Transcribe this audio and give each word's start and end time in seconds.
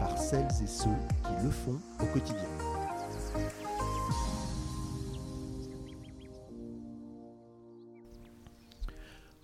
par 0.00 0.18
celles 0.18 0.48
et 0.62 0.66
ceux 0.66 0.88
qui 1.22 1.44
le 1.44 1.50
font 1.50 1.78
au 2.00 2.06
quotidien. 2.06 2.48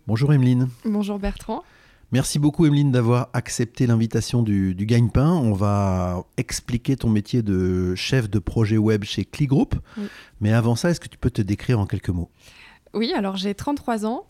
Bonjour 0.07 0.33
Emeline. 0.33 0.69
Bonjour 0.85 1.19
Bertrand. 1.19 1.63
Merci 2.11 2.39
beaucoup 2.39 2.65
Emeline 2.65 2.91
d'avoir 2.91 3.29
accepté 3.35 3.87
l'invitation 3.87 4.43
du, 4.43 4.75
du 4.75 4.87
Gagne-Pain. 4.87 5.31
On 5.31 5.53
va 5.53 6.25
expliquer 6.39 6.97
ton 6.97 7.11
métier 7.11 7.43
de 7.43 7.95
chef 7.95 8.31
de 8.31 8.39
projet 8.39 8.79
web 8.79 9.05
chez 9.05 9.25
Cli 9.25 9.47
Group. 9.47 9.75
Mais 10.41 10.53
avant 10.53 10.75
ça, 10.75 10.91
est-ce 10.91 11.01
que 11.01 11.09
tu 11.09 11.19
peux 11.19 11.31
te 11.31 11.43
décrire 11.43 11.79
en 11.81 11.87
quelques 11.87 12.09
mots? 12.09 12.31
Oui, 12.95 13.13
alors 13.15 13.37
j'ai 13.37 13.55
33 13.55 14.07
ans. 14.07 14.25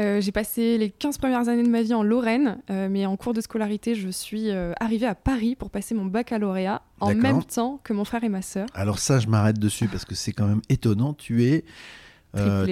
Euh, 0.00 0.22
j'ai 0.22 0.32
passé 0.32 0.78
les 0.78 0.90
15 0.90 1.18
premières 1.18 1.48
années 1.48 1.62
de 1.62 1.68
ma 1.68 1.82
vie 1.82 1.92
en 1.92 2.02
Lorraine, 2.02 2.58
euh, 2.70 2.88
mais 2.90 3.04
en 3.04 3.16
cours 3.16 3.34
de 3.34 3.42
scolarité, 3.42 3.94
je 3.94 4.08
suis 4.08 4.50
euh, 4.50 4.72
arrivée 4.80 5.06
à 5.06 5.14
Paris 5.14 5.54
pour 5.54 5.68
passer 5.68 5.94
mon 5.94 6.06
baccalauréat 6.06 6.80
en 7.00 7.14
même 7.14 7.44
temps 7.44 7.78
que 7.84 7.92
mon 7.92 8.04
frère 8.04 8.24
et 8.24 8.30
ma 8.30 8.40
sœur. 8.40 8.66
Alors 8.74 8.98
ça, 8.98 9.18
je 9.18 9.26
m'arrête 9.26 9.58
dessus 9.58 9.88
parce 9.88 10.06
que 10.06 10.14
c'est 10.14 10.32
quand 10.32 10.46
même 10.46 10.62
étonnant. 10.70 11.12
Tu 11.12 11.44
es 11.44 11.64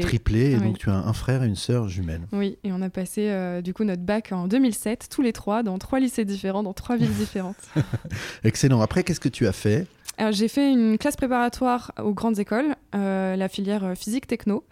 triplé, 0.00 0.52
et 0.52 0.56
donc 0.56 0.78
tu 0.78 0.88
as 0.88 0.94
un 0.94 1.12
frère 1.12 1.42
et 1.42 1.46
une 1.46 1.56
sœur 1.56 1.88
jumelles. 1.88 2.26
Oui, 2.32 2.56
et 2.64 2.72
on 2.72 2.80
a 2.80 2.88
passé 2.88 3.60
du 3.62 3.74
coup 3.74 3.84
notre 3.84 4.02
bac 4.02 4.32
en 4.32 4.48
2007, 4.48 5.08
tous 5.10 5.20
les 5.20 5.34
trois, 5.34 5.62
dans 5.62 5.76
trois 5.76 6.00
lycées 6.00 6.24
différents, 6.24 6.62
dans 6.62 6.72
trois 6.72 6.96
villes 6.96 7.14
différentes. 7.14 7.56
Excellent. 8.44 8.80
Après, 8.80 9.02
qu'est-ce 9.04 9.20
que 9.20 9.28
tu 9.28 9.46
as 9.46 9.52
fait? 9.52 9.86
J'ai 10.30 10.48
fait 10.48 10.72
une 10.72 10.96
classe 10.96 11.16
préparatoire 11.16 11.92
aux 12.02 12.14
grandes 12.14 12.38
écoles, 12.38 12.74
la 12.94 13.48
filière 13.48 13.92
physique-techno. 13.94 14.64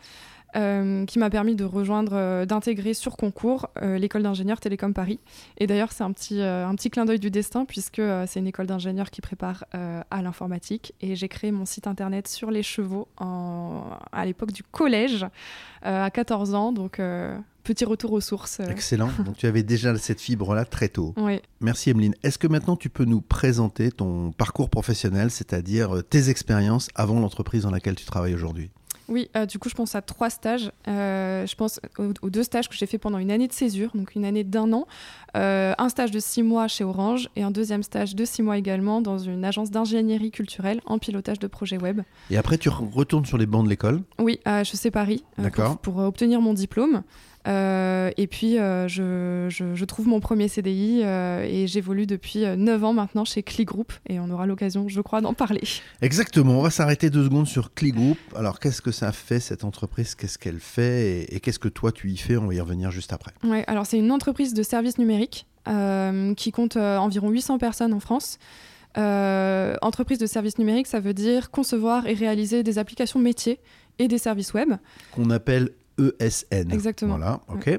Euh, 0.57 1.05
qui 1.05 1.19
m'a 1.19 1.29
permis 1.29 1.55
de 1.55 1.65
rejoindre, 1.65 2.13
euh, 2.15 2.47
d'intégrer 2.47 2.95
sur 2.95 3.19
concours 3.19 3.69
euh, 3.83 3.99
l'école 3.99 4.23
d'ingénieurs 4.23 4.61
Télécom 4.61 4.95
Paris. 4.95 5.21
Et 5.59 5.67
d'ailleurs, 5.67 5.93
c'est 5.93 6.05
un 6.05 6.13
petit, 6.13 6.41
un 6.41 6.75
petit 6.75 6.89
clin 6.89 7.05
d'œil 7.05 7.19
du 7.19 7.31
destin 7.31 7.67
puisque 7.67 8.01
c'est 8.27 8.41
une 8.41 8.47
école 8.47 8.67
d'ingénieurs 8.67 9.11
qui 9.11 9.21
prépare 9.21 9.65
à 9.73 10.23
l'informatique. 10.23 10.95
Et 11.01 11.17
j'ai 11.17 11.29
créé 11.29 11.51
mon 11.51 11.65
site 11.65 11.87
internet 11.87 12.29
sur 12.29 12.51
les 12.51 12.63
chevaux 12.63 13.09
en, 13.19 13.85
à 14.13 14.25
l'époque 14.25 14.53
du 14.53 14.63
collège, 14.63 15.27
à 15.83 16.11
14 16.11 16.55
ans. 16.55 16.73
Donc, 16.73 17.01
petit 17.65 17.85
retour 17.85 18.13
aux 18.13 18.21
sources. 18.21 18.61
Excellent. 18.61 19.11
Donc 19.25 19.37
tu 19.37 19.47
avais 19.47 19.63
déjà 19.63 19.97
cette 19.97 20.21
fibre-là 20.21 20.65
très 20.65 20.89
tôt. 20.89 21.15
Oui. 21.17 21.41
Merci 21.61 21.91
Emeline. 21.91 22.15
Est-ce 22.23 22.39
que 22.39 22.47
maintenant 22.47 22.77
tu 22.77 22.89
peux 22.89 23.05
nous 23.05 23.21
présenter 23.21 23.91
ton 23.91 24.33
parcours 24.33 24.71
professionnel, 24.71 25.31
c'est-à-dire 25.31 26.03
tes 26.09 26.31
expériences 26.31 26.89
avant 26.95 27.21
l'entreprise 27.21 27.63
dans 27.63 27.71
laquelle 27.71 27.97
tu 27.97 28.07
travailles 28.07 28.35
aujourd'hui? 28.35 28.71
Oui, 29.09 29.31
euh, 29.37 29.47
du 29.47 29.59
coup, 29.59 29.69
je 29.69 29.75
pense 29.75 29.95
à 29.95 30.03
trois 30.03 30.31
stages. 30.31 30.71
Euh, 30.87 31.47
je 31.47 31.55
pense 31.55 31.81
aux, 31.99 32.31
deux 32.31 32.43
stages 32.43 32.69
que 32.69 32.75
j'ai 32.75 32.87
fait 32.87 32.99
pendant 32.99 33.19
une 33.19 33.31
année 33.31 33.49
de 33.49 33.53
césure, 33.53 33.91
donc 33.95 34.15
une 34.15 34.25
année 34.25 34.45
d'un 34.45 34.73
an. 34.73 34.87
Euh, 35.37 35.75
un 35.79 35.89
stage 35.89 36.11
de 36.11 36.19
six 36.19 36.43
mois 36.43 36.69
chez 36.69 36.85
Orange 36.85 37.31
et 37.37 37.43
un 37.43 37.51
deuxième 37.51 37.83
stage 37.83 38.15
de 38.15 38.25
six 38.25 38.43
mois 38.43 38.59
également 38.59 39.01
dans 39.01 39.19
une 39.19 39.45
agence 39.45 39.71
d'ingénierie 39.71 40.31
culturelle 40.31 40.81
en 40.85 40.99
pilotage 40.99 41.39
de 41.39 41.47
projets 41.47 41.79
web. 41.79 42.03
Et 42.31 42.37
après, 42.37 42.59
tu 42.59 42.69
retournes 42.69 43.25
sur 43.25 43.39
les 43.39 43.47
bancs 43.47 43.65
de 43.65 43.71
l'école? 43.71 44.03
Oui, 44.19 44.41
à 44.45 44.63
HEC 44.63 44.91
Paris 44.93 45.25
pour, 45.37 45.79
pour, 45.79 45.97
obtenir 45.99 46.41
mon 46.41 46.53
diplôme. 46.53 47.03
Euh, 47.47 48.11
et 48.17 48.27
puis, 48.27 48.59
euh, 48.59 48.89
je, 48.89 49.85
trouve 49.85 50.09
mon 50.09 50.21
premier 50.21 50.49
CDI 50.49 51.03
euh, 51.05 51.45
et 51.45 51.67
j'évolue 51.67 52.07
depuis 52.07 52.45
9 52.45 52.85
ans 52.85 52.93
maintenant 52.93 53.25
chez 53.25 53.43
Cli 53.43 53.65
Group 53.65 53.93
et 54.09 54.21
on 54.21 54.31
aura 54.31 54.47
l'occasion, 54.47 54.89
je 54.89 55.01
crois, 55.01 55.21
d'en 55.21 55.35
parler. 55.35 55.63
Exactement. 56.03 56.59
On 56.59 56.63
va 56.63 56.71
s'arrêter 56.71 57.11
deux 57.11 57.25
secondes 57.25 57.47
sur 57.47 57.73
Cli 57.75 57.93
Group. 57.93 58.19
Alors, 58.37 58.61
qu'est-ce 58.61 58.83
que 58.83 58.93
ça 58.93 59.13
fait 59.13 59.41
cette 59.41 59.65
entreprise? 59.65 60.15
Qu'est-ce 60.15 60.39
qu'elle 60.39 60.61
fait? 60.61 61.27
Et, 61.33 61.41
qu'est-ce 61.41 61.59
que 61.59 61.69
toi 61.69 61.93
tu 61.93 62.11
y 62.11 62.17
fais? 62.17 62.37
On 62.37 62.47
va 62.47 62.55
y 62.55 62.61
revenir 62.61 62.91
juste 62.91 63.13
après. 63.13 63.33
Ouais, 63.45 63.65
alors 63.67 63.87
c'est 63.87 63.99
une 63.99 64.13
entreprise 64.13 64.55
de 64.55 64.63
services 64.63 64.99
numériques 64.99 65.47
qui 66.37 66.51
compte 66.51 66.79
environ 66.79 67.29
800 67.29 67.59
personnes 67.59 67.93
en 67.93 68.01
France. 68.01 68.39
entreprise 68.97 70.19
de 70.19 70.27
services 70.27 70.59
numériques, 70.59 70.87
ça 70.87 70.99
veut 70.99 71.13
dire 71.13 71.51
concevoir 71.51 72.07
et 72.07 72.15
réaliser 72.15 72.63
des 72.63 72.79
applications 72.79 73.21
métiers 73.21 73.61
et 73.99 74.09
des 74.09 74.19
services 74.19 74.55
web. 74.55 74.73
Qu'on 75.13 75.29
appelle 75.31 75.71
ESN. 75.99 76.73
Exactement. 76.73 77.17
Voilà, 77.19 77.41
ok. 77.49 77.79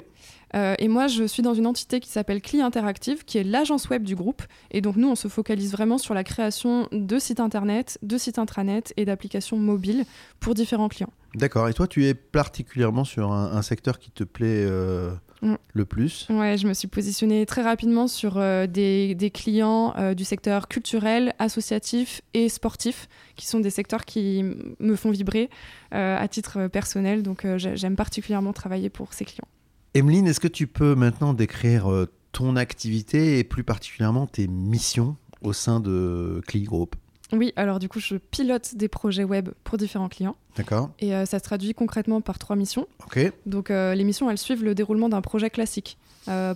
Euh, 0.55 0.75
et 0.79 0.87
moi, 0.87 1.07
je 1.07 1.25
suis 1.25 1.43
dans 1.43 1.53
une 1.53 1.67
entité 1.67 1.99
qui 1.99 2.09
s'appelle 2.09 2.41
Cli 2.41 2.61
Interactive, 2.61 3.23
qui 3.23 3.37
est 3.37 3.43
l'agence 3.43 3.89
web 3.89 4.03
du 4.03 4.15
groupe. 4.15 4.41
Et 4.71 4.81
donc, 4.81 4.95
nous, 4.95 5.09
on 5.09 5.15
se 5.15 5.27
focalise 5.27 5.71
vraiment 5.71 5.97
sur 5.97 6.13
la 6.13 6.23
création 6.23 6.87
de 6.91 7.19
sites 7.19 7.39
internet, 7.39 7.99
de 8.01 8.17
sites 8.17 8.39
intranet 8.39 8.93
et 8.97 9.05
d'applications 9.05 9.57
mobiles 9.57 10.05
pour 10.39 10.55
différents 10.55 10.89
clients. 10.89 11.13
D'accord. 11.35 11.69
Et 11.69 11.73
toi, 11.73 11.87
tu 11.87 12.05
es 12.07 12.13
particulièrement 12.13 13.03
sur 13.03 13.31
un, 13.31 13.61
secteur 13.61 13.99
qui 13.99 14.09
te 14.09 14.23
plaît 14.23 14.65
euh, 14.65 15.11
mm. 15.41 15.55
le 15.73 15.85
plus 15.85 16.27
Ouais, 16.29 16.57
je 16.57 16.67
me 16.67 16.73
suis 16.73 16.87
positionnée 16.87 17.45
très 17.45 17.61
rapidement 17.61 18.07
sur 18.07 18.37
euh, 18.37 18.67
des, 18.67 19.15
des, 19.15 19.31
clients 19.31 19.93
du 20.13 20.23
secteur 20.23 20.67
culturel, 20.67 21.33
associatif 21.39 22.21
et 22.33 22.49
sportif, 22.49 23.07
qui 23.35 23.47
sont 23.47 23.59
des 23.59 23.69
secteurs 23.69 24.05
qui 24.05 24.43
me 24.79 24.95
font 24.95 25.11
vibrer 25.11 25.49
à 25.91 26.27
titre 26.27 26.67
personnel. 26.67 27.23
Donc, 27.23 27.45
j'aime 27.57 27.95
particulièrement 27.95 28.53
travailler 28.53 28.89
pour 28.89 29.13
ces 29.13 29.25
clients. 29.25 29.47
Emeline, 29.95 30.27
est-ce 30.27 30.39
que 30.39 30.47
tu 30.47 30.67
peux 30.67 30.93
maintenant 30.93 31.33
décrire 31.33 31.91
euh, 31.91 32.05
ton 32.31 32.55
activité 32.55 33.39
et 33.39 33.43
plus 33.43 33.63
particulièrement 33.63 34.27
tes 34.27 34.47
missions 34.47 35.17
au 35.41 35.51
sein 35.51 35.79
de 35.79 36.41
Cli 36.47 36.63
Group? 36.63 36.95
Oui, 37.31 37.53
alors 37.55 37.79
du 37.79 37.89
coup, 37.89 37.99
je 37.99 38.15
pilote 38.15 38.75
des 38.75 38.87
projets 38.87 39.23
web 39.23 39.49
pour 39.63 39.77
différents 39.77 40.09
clients. 40.09 40.35
D'accord. 40.55 40.91
Et 40.99 41.15
euh, 41.15 41.25
ça 41.25 41.39
se 41.39 41.43
traduit 41.43 41.73
concrètement 41.73 42.21
par 42.21 42.39
trois 42.39 42.55
missions. 42.55 42.87
Ok. 43.05 43.31
Donc 43.45 43.71
euh, 43.71 43.95
les 43.95 44.03
missions, 44.03 44.29
elles 44.29 44.37
suivent 44.37 44.63
le 44.63 44.75
déroulement 44.75 45.09
d'un 45.09 45.21
projet 45.21 45.49
classique. 45.49 45.97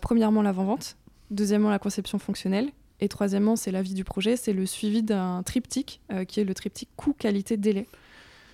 premièrement, 0.01 0.41
l'avant-vente. 0.41 0.97
Deuxièmement, 1.31 1.69
la 1.69 1.79
conception 1.79 2.19
fonctionnelle. 2.19 2.69
Et 2.99 3.09
troisièmement, 3.09 3.55
c'est 3.55 3.71
la 3.71 3.81
vie 3.81 3.93
du 3.93 4.03
projet. 4.03 4.37
C'est 4.37 4.53
le 4.53 4.65
suivi 4.65 5.03
d'un 5.03 5.43
triptyque 5.43 6.01
qui 6.27 6.39
est 6.39 6.43
le 6.43 6.53
triptyque 6.53 6.89
coût, 6.95 7.13
qualité, 7.13 7.57
délai. 7.57 7.87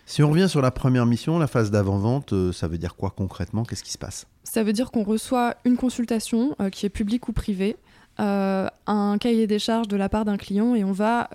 Si 0.09 0.23
on 0.23 0.31
revient 0.31 0.49
sur 0.49 0.63
la 0.63 0.71
première 0.71 1.05
mission, 1.05 1.37
la 1.37 1.45
phase 1.45 1.69
d'avant-vente, 1.69 2.33
euh, 2.33 2.51
ça 2.51 2.67
veut 2.67 2.79
dire 2.79 2.95
quoi 2.95 3.13
concrètement? 3.15 3.63
Qu'est-ce 3.63 3.83
qui 3.83 3.91
se 3.91 3.97
passe? 3.99 4.25
Ça 4.43 4.63
veut 4.63 4.73
dire 4.73 4.89
qu'on 4.89 5.03
reçoit 5.03 5.53
une 5.65 5.77
consultation 5.77 6.55
euh, 6.59 6.71
qui 6.71 6.87
est 6.87 6.89
publique 6.89 7.27
ou 7.27 7.31
privée, 7.31 7.75
euh, 7.75 8.08
un 8.19 9.17
cahier 9.19 9.47
des 9.47 9.59
charges 9.59 9.87
de 9.87 9.97
la 9.97 10.09
part 10.09 10.25
d'un 10.25 10.37
client 10.37 10.75
et 10.75 10.83
on 10.83 10.91
va 10.91 11.29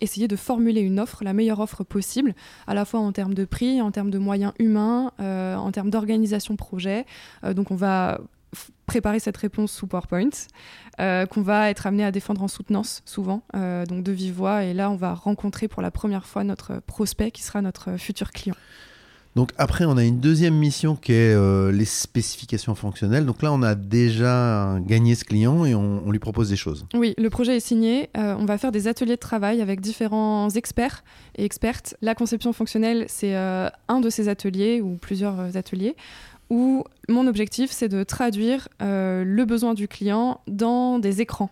essayer 0.00 0.28
de 0.28 0.36
formuler 0.36 0.80
une 0.80 0.98
offre, 0.98 1.22
la 1.24 1.32
meilleure 1.32 1.60
offre 1.60 1.84
possible, 1.84 2.34
à 2.66 2.74
la 2.74 2.84
fois 2.84 3.00
en 3.00 3.12
termes 3.12 3.34
de 3.34 3.44
prix, 3.44 3.80
en 3.80 3.90
termes 3.90 4.10
de 4.10 4.18
moyens 4.18 4.52
humains, 4.58 5.12
en 5.18 5.70
termes 5.70 5.90
d'organisation 5.90 6.56
projet. 6.56 7.06
donc 7.54 7.70
on 7.70 7.76
va 7.76 8.18
préparer 8.86 9.18
cette 9.18 9.36
réponse 9.36 9.72
sous 9.72 9.86
PowerPoint, 9.86 10.30
euh, 11.00 11.26
qu'on 11.26 11.42
va 11.42 11.70
être 11.70 11.86
amené 11.86 12.04
à 12.04 12.10
défendre 12.10 12.42
en 12.42 12.48
soutenance 12.48 13.02
souvent, 13.04 13.42
euh, 13.54 13.84
donc 13.86 14.02
de 14.02 14.12
vive 14.12 14.34
voix. 14.34 14.64
Et 14.64 14.74
là, 14.74 14.90
on 14.90 14.96
va 14.96 15.14
rencontrer 15.14 15.68
pour 15.68 15.82
la 15.82 15.90
première 15.90 16.26
fois 16.26 16.44
notre 16.44 16.80
prospect 16.80 17.30
qui 17.30 17.42
sera 17.42 17.62
notre 17.62 17.96
futur 17.96 18.30
client. 18.30 18.56
Donc 19.34 19.50
après, 19.58 19.84
on 19.84 19.96
a 19.96 20.04
une 20.04 20.20
deuxième 20.20 20.54
mission 20.54 20.94
qui 20.94 21.12
est 21.12 21.34
euh, 21.34 21.72
les 21.72 21.84
spécifications 21.84 22.74
fonctionnelles. 22.74 23.26
Donc 23.26 23.42
là, 23.42 23.52
on 23.52 23.62
a 23.62 23.74
déjà 23.74 24.78
gagné 24.80 25.14
ce 25.14 25.24
client 25.24 25.64
et 25.64 25.74
on, 25.74 26.10
lui 26.10 26.20
propose 26.20 26.50
des 26.50 26.56
choses. 26.56 26.86
Oui, 26.94 27.14
le 27.18 27.30
projet 27.30 27.56
est 27.56 27.60
signé. 27.60 28.10
on 28.14 28.44
va 28.44 28.58
faire 28.58 28.70
des 28.70 28.86
ateliers 28.86 29.16
de 29.16 29.20
travail 29.20 29.60
avec 29.60 29.80
différents 29.80 30.48
experts 30.50 31.02
et 31.36 31.44
expertes. 31.44 31.96
La 32.02 32.14
conception 32.14 32.52
fonctionnelle, 32.52 33.06
c'est 33.08 33.34
un 33.34 34.00
de 34.00 34.10
ces 34.10 34.28
ateliers 34.28 34.80
ou 34.80 34.96
plusieurs 34.96 35.56
ateliers 35.56 35.96
où 36.50 36.84
mon 37.08 37.26
objectif, 37.26 37.70
c'est 37.70 37.88
de 37.88 38.02
traduire 38.02 38.68
euh, 38.82 39.24
le 39.24 39.44
besoin 39.44 39.74
du 39.74 39.88
client 39.88 40.40
dans 40.46 40.98
des 40.98 41.20
écrans 41.20 41.50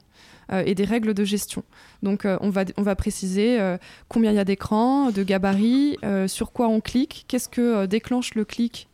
euh, 0.52 0.62
et 0.64 0.74
des 0.74 0.84
règles 0.84 1.14
de 1.14 1.24
gestion. 1.24 1.64
Donc 2.02 2.24
euh, 2.24 2.36
on, 2.40 2.50
va, 2.50 2.64
on 2.76 2.82
va 2.82 2.94
préciser 2.94 3.58
combien 4.08 4.32
il 4.32 4.36
y 4.36 4.40
a 4.40 4.44
d'écrans, 4.44 5.10
de 5.10 5.22
gabarits, 5.22 5.98
sur 6.26 6.52
quoi 6.52 6.68
on 6.68 6.80
clique, 6.80 7.24
qu'est-ce 7.28 7.48
que 7.48 7.86
déclenche 7.86 8.34
le 8.34 8.44
clic 8.44 8.88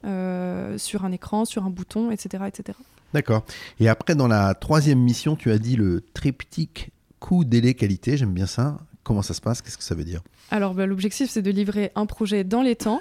sur 0.77 1.05
un 1.05 1.13
écran, 1.13 1.45
sur 1.45 1.65
un 1.65 1.71
bouton, 1.71 2.11
etc. 2.11 2.45
etc. 2.47 2.79
D'accord. 3.15 3.45
Et 3.81 3.89
après, 3.89 4.15
dans 4.15 4.29
la 4.29 4.55
troisième 4.55 4.99
mission, 4.99 5.37
tu 5.37 5.51
as 5.51 5.59
dit 5.59 5.77
le 5.77 6.05
triptyque 6.13 6.91
coût, 7.19 7.45
délai, 7.45 7.75
qualité. 7.75 8.17
J'aime 8.17 8.35
bien 8.35 8.47
ça. 8.47 8.79
Comment 9.03 9.23
ça 9.23 9.35
se 9.35 9.41
passe? 9.41 9.63
Qu'est-ce 9.63 9.79
que 9.79 9.85
ça 9.85 9.95
veut 9.95 10.05
dire? 10.05 10.21
Alors, 10.51 10.75
bah, 10.75 10.87
l'objectif, 10.87 11.31
c'est 11.31 11.43
de 11.43 11.51
livrer 11.51 11.93
un 11.95 12.07
projet 12.07 12.45
dans 12.45 12.63
les 12.63 12.77
temps, 12.77 13.01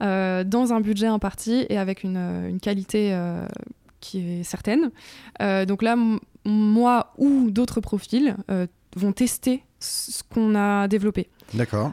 dans 0.00 0.72
un 0.72 0.80
budget 0.80 1.06
imparti 1.06 1.66
et 1.68 1.78
avec 1.78 2.02
une, 2.02 2.16
une 2.48 2.60
qualité 2.60 3.12
euh, 3.12 3.46
qui 4.00 4.18
est 4.18 4.42
certaine. 4.42 4.90
Euh, 5.40 5.64
donc 5.64 5.82
là, 5.82 5.96
moi 6.44 7.12
ou 7.18 7.50
d'autres 7.50 7.80
profils 7.80 8.36
vont 8.96 9.12
tester 9.12 9.62
ce 9.80 10.22
qu'on 10.22 10.54
a 10.54 10.88
développé. 10.88 11.28
D'accord. 11.52 11.92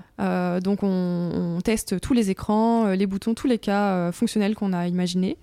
donc 0.61 0.79
on, 0.83 1.59
teste 1.63 1.99
tous 1.99 2.13
les 2.13 2.29
écrans, 2.29 2.87
les 2.89 3.05
boutons, 3.05 3.33
tous 3.33 3.47
les 3.47 3.59
cas 3.59 4.11
fonctionnels 4.11 4.55
qu'on 4.55 4.73
a 4.73 4.87
imaginés. 4.87 5.37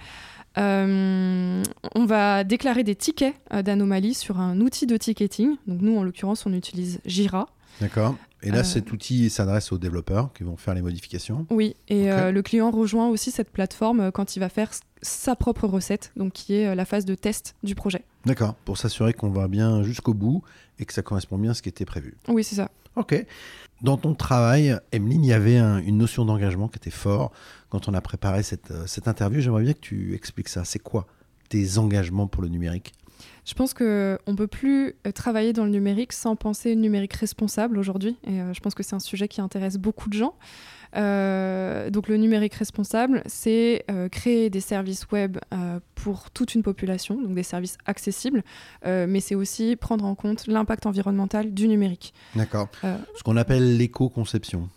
on 0.57 1.63
va 2.07 2.45
déclarer 2.45 2.85
des 2.85 2.95
tickets 2.95 3.35
d'anomalie 3.51 4.15
sur 4.15 4.41
un 4.41 4.61
outil 4.61 4.87
de 4.87 4.97
ticketing. 4.97 5.57
Donc 5.67 5.81
nous, 5.81 5.97
en 5.97 6.03
l'occurrence, 6.03 6.47
on 6.47 6.53
utilise 6.53 7.01
Jira. 7.05 7.49
D'accord. 7.81 8.15
Et 8.43 8.51
là, 8.51 8.63
cet 8.65 8.93
outil 8.93 9.31
s'adresse 9.31 9.73
aux 9.73 9.79
développeurs 9.79 10.33
qui 10.33 10.45
vont 10.45 10.57
faire 10.57 10.75
les 10.75 10.83
modifications. 10.83 11.47
Oui, 11.51 11.75
et 11.89 12.09
le 12.09 12.41
client 12.43 12.71
rejoint 12.71 13.09
aussi 13.09 13.31
cette 13.31 13.51
plateforme 13.51 14.13
quand 14.13 14.37
il 14.37 14.41
va 14.41 14.49
faire 14.49 14.71
sa 15.03 15.37
propre 15.37 15.67
recette, 15.67 16.13
donc 16.17 16.33
qui 16.33 16.55
est 16.55 16.75
la 16.75 16.85
phase 16.85 17.05
de 17.05 17.15
test 17.15 17.55
du 17.63 17.75
projet. 17.75 18.03
D'accord, 18.27 18.55
pour 18.65 18.79
s'assurer 18.79 19.13
qu'on 19.13 19.31
va 19.31 19.49
bien 19.49 19.83
jusqu'au 19.83 20.15
bout 20.15 20.43
et 20.79 20.85
que 20.85 20.93
ça 20.93 21.03
correspond 21.03 21.39
bien 21.39 21.53
à 21.53 21.55
ce 21.55 21.63
qui 21.63 21.69
était 21.69 21.85
prévu. 21.85 22.17
Oui, 22.29 22.45
c'est 22.45 22.57
ça. 22.57 22.71
Ok. 22.97 23.25
Dans 23.83 23.97
ton 23.97 24.15
travail, 24.15 24.77
Emeline, 24.91 25.25
il 25.25 25.29
y 25.29 25.33
avait 25.33 25.59
une 25.59 25.99
notion 25.99 26.25
d'engagement 26.25 26.67
qui 26.67 26.79
était 26.79 26.91
fort. 26.91 27.31
Quand 27.71 27.89
on 27.89 27.95
a 27.95 28.01
préparé 28.01 28.43
cette, 28.43 28.73
euh, 28.73 28.87
cette 28.87 29.07
interview, 29.07 29.41
j'aimerais 29.41 29.63
bien 29.63 29.73
que 29.73 29.79
tu 29.79 30.15
expliques 30.15 30.49
ça. 30.49 30.65
C'est 30.65 30.81
quoi 30.81 31.07
tes 31.49 31.79
engagements 31.79 32.27
pour 32.27 32.43
le 32.43 32.49
numérique? 32.49 32.93
Je 33.49 33.55
pense 33.55 33.73
qu'on 33.73 33.85
ne 33.85 34.37
peut 34.37 34.47
plus 34.47 34.95
euh, 35.07 35.13
travailler 35.13 35.55
dans 35.55 35.65
le 35.65 35.71
numérique 35.71 36.13
sans 36.13 36.37
penser 36.37 36.77
numérique 36.77 37.15
responsable 37.15 37.79
aujourd'hui. 37.79 38.17
Et 38.27 38.43
euh, 38.43 38.53
je 38.53 38.61
pense 38.61 38.75
que 38.75 38.83
c'est 38.83 38.95
un 38.95 39.01
sujet 39.01 39.27
qui 39.27 39.41
intéresse 39.41 39.79
beaucoup 39.79 40.11
de 40.11 40.15
gens. 40.15 40.35
Euh, 40.97 41.91
donc 41.91 42.09
le 42.09 42.17
numérique 42.17 42.55
responsable, 42.55 43.23
c'est 43.27 43.85
euh, 43.91 44.09
créer 44.09 44.51
des 44.51 44.61
services 44.61 45.07
web 45.11 45.39
euh, 45.53 45.81
pour 45.95 46.31
toute 46.31 46.55
une 46.55 46.63
population, 46.63 47.21
donc 47.21 47.35
des 47.35 47.43
services 47.43 47.79
accessibles, 47.87 48.43
mais 48.85 49.21
c'est 49.21 49.35
aussi 49.35 49.77
prendre 49.77 50.05
en 50.05 50.15
compte 50.15 50.47
l'impact 50.47 50.87
environnemental 50.87 51.53
du 51.53 51.69
numérique. 51.69 52.15
D'accord. 52.35 52.69
Ce 52.83 53.23
qu'on 53.25 53.37
appelle 53.37 53.77
l'éco-conception. 53.77 54.69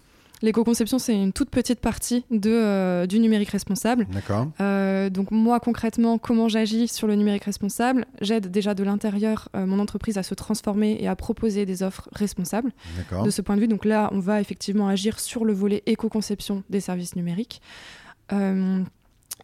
L'éco-conception, 0.42 0.98
c'est 0.98 1.14
une 1.14 1.34
toute 1.34 1.50
petite 1.50 1.80
partie 1.80 2.26
de, 2.32 2.50
euh, 2.50 3.06
du 3.06 3.20
numérique 3.20 3.50
responsable. 3.50 4.08
D'accord. 4.12 4.48
Euh, 4.60 5.10
donc 5.10 5.30
moi, 5.30 5.60
concrètement, 5.60 6.18
comment 6.18 6.50
j'agis 6.50 6.88
sur 6.88 7.08
le 7.08 7.16
numérique 7.16 7.44
responsable? 7.44 8.06
J'aide 8.22 8.50
déjà 8.50 8.74
de 8.74 8.84
l'intérieur 8.84 9.50
euh, 9.56 9.66
mon 9.68 9.80
entreprise 9.80 10.18
à 10.18 10.24
se 10.24 10.34
transformer 10.34 10.98
et 11.00 11.08
à 11.08 11.16
proposer 11.16 11.66
des 11.66 11.84
offres 11.84 12.10
responsables. 12.14 12.72
De 13.24 13.30
ce 13.30 13.42
point 13.42 13.56
de 13.56 13.62
vue, 13.62 13.68
donc 13.68 13.86
là, 13.86 14.10
on 14.12 14.20
va 14.20 14.42
effectivement 14.42 14.88
agir 14.88 15.20
sur 15.20 15.46
le 15.46 15.54
volet 15.54 15.84
éco-conception 15.86 16.64
des 16.70 16.80
services 16.80 17.16
numériques. 17.16 17.62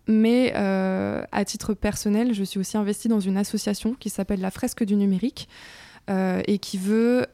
mais 0.08 0.54
à 0.54 1.46
titre 1.46 1.74
personnel, 1.74 2.34
je 2.34 2.44
suis 2.44 2.60
aussi 2.60 2.78
investie 2.78 3.08
dans 3.08 3.20
une 3.20 3.38
association 3.38 3.94
qui 3.94 4.10
s'appelle 4.10 4.42
la 4.42 4.52
Fresque 4.52 4.84
du 4.84 4.96
numérique 4.96 5.48
et 6.10 6.58
qui 6.60 6.78
veut 6.78 7.28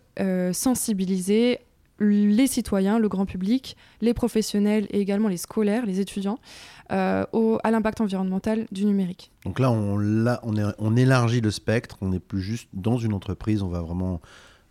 sensibiliser 0.51 1.59
les 1.99 2.47
citoyens, 2.47 2.99
le 2.99 3.07
grand 3.07 3.25
public, 3.25 3.77
les 4.01 4.13
professionnels 4.13 4.87
et 4.89 4.99
également 4.99 5.27
les 5.27 5.37
scolaires, 5.37 5.85
les 5.85 5.99
étudiants, 5.99 6.39
euh, 6.91 7.25
au, 7.33 7.59
à 7.63 7.71
l'impact 7.71 8.01
environnemental 8.01 8.65
du 8.71 8.85
numérique. 8.85 9.31
Donc 9.45 9.59
là, 9.59 9.71
on, 9.71 10.27
on, 10.43 10.73
on 10.77 10.95
élargit 10.95 11.41
le 11.41 11.51
spectre, 11.51 11.97
on 12.01 12.09
n'est 12.09 12.19
plus 12.19 12.41
juste 12.41 12.67
dans 12.73 12.97
une 12.97 13.13
entreprise, 13.13 13.61
on 13.61 13.69
va 13.69 13.81
vraiment, 13.81 14.21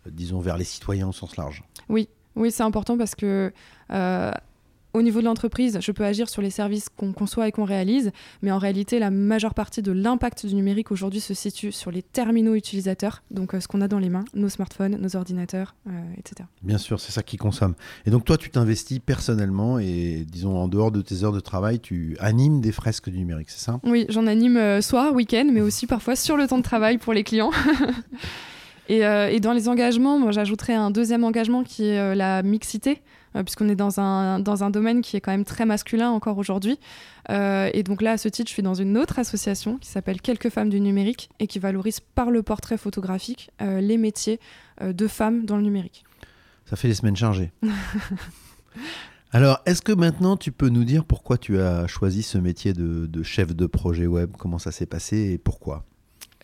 euh, 0.05 0.09
disons, 0.11 0.39
vers 0.39 0.57
les 0.57 0.65
citoyens 0.65 1.07
au 1.07 1.13
sens 1.13 1.37
large. 1.37 1.63
Oui, 1.89 2.09
oui, 2.35 2.51
c'est 2.51 2.63
important 2.63 2.97
parce 2.97 3.15
que 3.15 3.51
euh, 3.91 4.31
au 4.93 5.01
niveau 5.01 5.21
de 5.21 5.25
l'entreprise, 5.25 5.79
je 5.81 5.91
peux 5.91 6.05
agir 6.05 6.29
sur 6.29 6.41
les 6.41 6.51
services 6.51 6.87
qu'on 6.89 7.13
conçoit 7.13 7.47
et 7.47 7.51
qu'on 7.51 7.63
réalise, 7.63 8.11
mais 8.43 8.51
en 8.51 8.59
réalité, 8.59 8.99
la 8.99 9.09
majeure 9.09 9.55
partie 9.55 9.81
de 9.81 9.91
l'impact 9.91 10.45
du 10.45 10.53
numérique 10.53 10.91
aujourd'hui 10.91 11.19
se 11.19 11.33
situe 11.33 11.71
sur 11.71 11.89
les 11.89 12.03
terminaux 12.03 12.53
utilisateurs, 12.53 13.23
donc 13.31 13.55
euh, 13.55 13.59
ce 13.59 13.67
qu'on 13.67 13.81
a 13.81 13.87
dans 13.87 13.97
les 13.97 14.09
mains, 14.09 14.25
nos 14.35 14.49
smartphones, 14.49 14.97
nos 14.97 15.15
ordinateurs, 15.15 15.73
euh, 15.87 15.91
etc. 16.17 16.47
Bien 16.61 16.77
sûr, 16.77 16.99
c'est 16.99 17.11
ça 17.11 17.23
qui 17.23 17.37
consomme. 17.37 17.73
Et 18.05 18.11
donc 18.11 18.23
toi, 18.23 18.37
tu 18.37 18.51
t'investis 18.51 18.99
personnellement 18.99 19.79
et, 19.79 20.25
disons, 20.29 20.55
en 20.55 20.67
dehors 20.67 20.91
de 20.91 21.01
tes 21.01 21.23
heures 21.23 21.31
de 21.31 21.39
travail, 21.39 21.79
tu 21.79 22.15
animes 22.19 22.61
des 22.61 22.71
fresques 22.71 23.09
du 23.09 23.17
numérique, 23.17 23.49
c'est 23.49 23.65
ça? 23.65 23.79
Oui, 23.83 24.05
j'en 24.09 24.27
anime 24.27 24.57
euh, 24.57 24.81
soir, 24.81 25.13
week-end, 25.13 25.49
mais 25.51 25.61
aussi 25.61 25.87
parfois 25.87 26.15
sur 26.15 26.37
le 26.37 26.47
temps 26.47 26.59
de 26.59 26.63
travail 26.63 26.99
pour 26.99 27.13
les 27.13 27.23
clients. 27.23 27.51
et, 28.89 28.99
et, 28.99 29.39
dans 29.39 29.53
les 29.53 29.69
engagements, 29.69 30.19
moi, 30.19 30.31
j'ajouterais 30.31 30.73
un 30.73 30.91
deuxième 30.91 31.23
engagement 31.23 31.63
qui 31.63 31.85
est 31.87 32.15
la 32.15 32.43
mixité. 32.43 33.01
Euh, 33.35 33.43
puisqu'on 33.43 33.69
est 33.69 33.75
dans 33.75 33.99
un, 33.99 34.39
dans 34.39 34.63
un 34.63 34.69
domaine 34.69 35.01
qui 35.01 35.17
est 35.17 35.21
quand 35.21 35.31
même 35.31 35.45
très 35.45 35.65
masculin 35.65 36.09
encore 36.09 36.37
aujourd'hui. 36.37 36.79
Euh, 37.29 37.69
et 37.73 37.83
donc 37.83 38.01
là, 38.01 38.11
à 38.11 38.17
ce 38.17 38.29
titre, 38.29 38.49
je 38.49 38.53
suis 38.53 38.63
dans 38.63 38.73
une 38.73 38.97
autre 38.97 39.19
association 39.19 39.77
qui 39.77 39.89
s'appelle 39.89 40.21
Quelques 40.21 40.49
femmes 40.49 40.69
du 40.69 40.79
numérique 40.79 41.29
et 41.39 41.47
qui 41.47 41.59
valorise 41.59 41.99
par 41.99 42.31
le 42.31 42.43
portrait 42.43 42.77
photographique 42.77 43.51
euh, 43.61 43.81
les 43.81 43.97
métiers 43.97 44.39
de 44.81 45.07
femmes 45.07 45.45
dans 45.45 45.55
le 45.55 45.61
numérique. 45.61 46.03
Ça 46.65 46.75
fait 46.75 46.87
des 46.87 46.95
semaines 46.95 47.15
chargées. 47.15 47.51
Alors, 49.31 49.59
est-ce 49.65 49.81
que 49.81 49.91
maintenant 49.91 50.37
tu 50.37 50.51
peux 50.51 50.69
nous 50.69 50.83
dire 50.83 51.05
pourquoi 51.05 51.37
tu 51.37 51.59
as 51.59 51.87
choisi 51.87 52.23
ce 52.23 52.37
métier 52.37 52.73
de, 52.73 53.05
de 53.05 53.23
chef 53.23 53.55
de 53.55 53.65
projet 53.65 54.07
web? 54.07 54.31
Comment 54.37 54.59
ça 54.59 54.71
s'est 54.71 54.85
passé 54.85 55.31
et 55.33 55.37
pourquoi? 55.37 55.85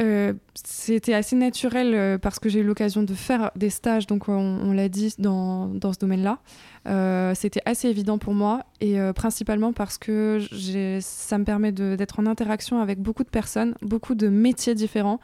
Euh, 0.02 0.34
c'était 0.54 1.14
assez 1.14 1.36
naturel 1.36 1.94
euh, 1.94 2.18
parce 2.18 2.40
que 2.40 2.48
j'ai 2.48 2.60
eu 2.62 2.64
l'occasion 2.64 3.04
de 3.04 3.14
faire 3.14 3.52
des 3.58 3.70
stages, 3.70 4.08
donc 4.08 4.30
on, 4.30 4.72
l'a 4.72 4.88
dit, 4.88 5.14
dans, 5.20 5.68
dans 5.68 5.92
ce 5.92 6.00
domaine-là. 6.00 6.40
Euh, 6.88 7.34
c'était 7.36 7.62
assez 7.66 7.90
évident 7.90 8.18
pour 8.18 8.34
moi 8.34 8.64
et 8.80 8.98
principalement 9.14 9.74
parce 9.74 9.98
que 9.98 10.40
ça 11.02 11.38
me 11.38 11.44
permet 11.44 11.72
d'être 11.74 12.20
en 12.20 12.26
interaction 12.26 12.80
avec 12.80 13.00
beaucoup 13.00 13.24
de 13.24 13.30
personnes, 13.30 13.76
beaucoup 13.82 14.16
de 14.16 14.30
métiers 14.30 14.76
différents. 14.76 15.20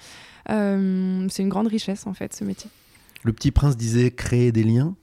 c'est 0.48 0.54
une 0.54 1.50
grande 1.50 1.68
richesse 1.68 2.06
en 2.06 2.13
fait, 2.13 2.33
ce 2.33 2.44
métier. 2.44 2.69
Le 3.24 3.31
petit 3.31 3.51
prince 3.51 3.77
disait 3.77 4.12
créer 4.12 4.51
des 4.51 4.63
liens. 4.63 4.95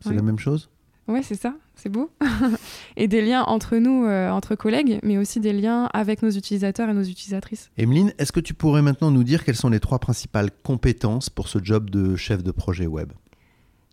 C'est 0.00 0.14
la 0.14 0.22
même 0.22 0.38
chose? 0.38 0.70
Ouais, 1.08 1.22
c'est 1.22 1.34
ça, 1.34 1.54
c'est 1.78 1.88
beau. 1.88 2.10
et 2.96 3.08
des 3.08 3.22
liens 3.22 3.42
entre 3.44 3.76
nous, 3.76 4.04
euh, 4.04 4.30
entre 4.30 4.54
collègues, 4.54 4.98
mais 5.02 5.16
aussi 5.16 5.40
des 5.40 5.52
liens 5.52 5.88
avec 5.94 6.22
nos 6.22 6.30
utilisateurs 6.30 6.88
et 6.90 6.94
nos 6.94 7.02
utilisatrices. 7.02 7.70
Emeline, 7.78 8.12
est-ce 8.18 8.32
que 8.32 8.40
tu 8.40 8.54
pourrais 8.54 8.82
maintenant 8.82 9.10
nous 9.10 9.24
dire 9.24 9.44
quelles 9.44 9.56
sont 9.56 9.70
les 9.70 9.80
trois 9.80 9.98
principales 9.98 10.50
compétences 10.62 11.30
pour 11.30 11.48
ce 11.48 11.58
job 11.62 11.90
de 11.90 12.16
chef 12.16 12.42
de 12.42 12.50
projet 12.50 12.86
web? 12.86 13.12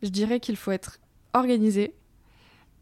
Je 0.04 0.10
dirais 0.10 0.40
qu'il 0.40 0.58
faut 0.58 0.72
être 0.72 1.00
organisé, 1.34 1.94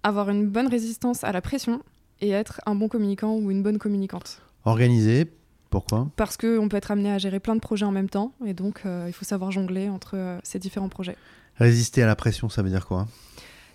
avoir 0.03 0.29
une 0.29 0.47
bonne 0.47 0.67
résistance 0.67 1.23
à 1.23 1.31
la 1.31 1.41
pression 1.41 1.81
et 2.21 2.29
être 2.29 2.61
un 2.65 2.75
bon 2.75 2.87
communicant 2.87 3.35
ou 3.35 3.51
une 3.51 3.63
bonne 3.63 3.77
communicante. 3.77 4.41
Organisé, 4.65 5.27
pourquoi? 5.69 6.07
Parce 6.15 6.37
qu'on 6.37 6.69
peut 6.69 6.77
être 6.77 6.91
amené 6.91 7.11
à 7.11 7.17
gérer 7.17 7.39
plein 7.39 7.55
de 7.55 7.59
projets 7.59 7.85
en 7.85 7.91
même 7.91 8.09
temps 8.09 8.33
et 8.45 8.53
donc 8.53 8.81
euh, 8.85 9.05
il 9.07 9.13
faut 9.13 9.25
savoir 9.25 9.51
jongler 9.51 9.89
entre 9.89 10.15
euh, 10.15 10.39
ces 10.43 10.59
différents 10.59 10.89
projets. 10.89 11.17
Résister 11.57 12.01
à 12.01 12.07
la 12.07 12.15
pression, 12.15 12.49
ça 12.49 12.61
veut 12.61 12.69
dire 12.69 12.85
quoi? 12.85 13.07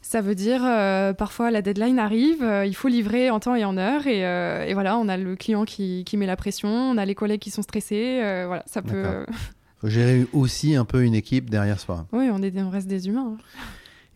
Ça 0.08 0.22
veut 0.22 0.34
dire 0.34 0.62
euh, 0.64 1.12
parfois 1.12 1.50
la 1.50 1.60
deadline 1.60 1.98
arrive, 1.98 2.42
euh, 2.42 2.64
il 2.64 2.74
faut 2.74 2.88
livrer 2.88 3.28
en 3.28 3.40
temps 3.40 3.54
et 3.54 3.66
en 3.66 3.76
heure, 3.76 4.06
et, 4.06 4.24
euh, 4.24 4.66
voilà, 4.72 4.96
on 4.96 5.06
a 5.06 5.18
le 5.18 5.36
client 5.36 5.66
qui, 5.66 6.06
met 6.14 6.24
la 6.24 6.34
pression, 6.34 6.70
on 6.70 6.96
a 6.96 7.04
les 7.04 7.14
collègues 7.14 7.42
qui 7.42 7.50
sont 7.50 7.60
stressés, 7.60 8.16
voilà, 8.46 8.62
ça 8.64 8.80
peut. 8.80 9.26
faut 9.82 9.88
gérer 9.90 10.26
aussi 10.32 10.76
un 10.76 10.86
peu 10.86 11.04
une 11.04 11.14
équipe 11.14 11.50
derrière 11.50 11.78
soi. 11.78 12.06
Oui, 12.12 12.30
on, 12.32 12.42
est, 12.42 12.58
on 12.58 12.70
reste 12.70 12.86
des 12.86 13.06
humains. 13.06 13.36
Hein. 13.36 13.60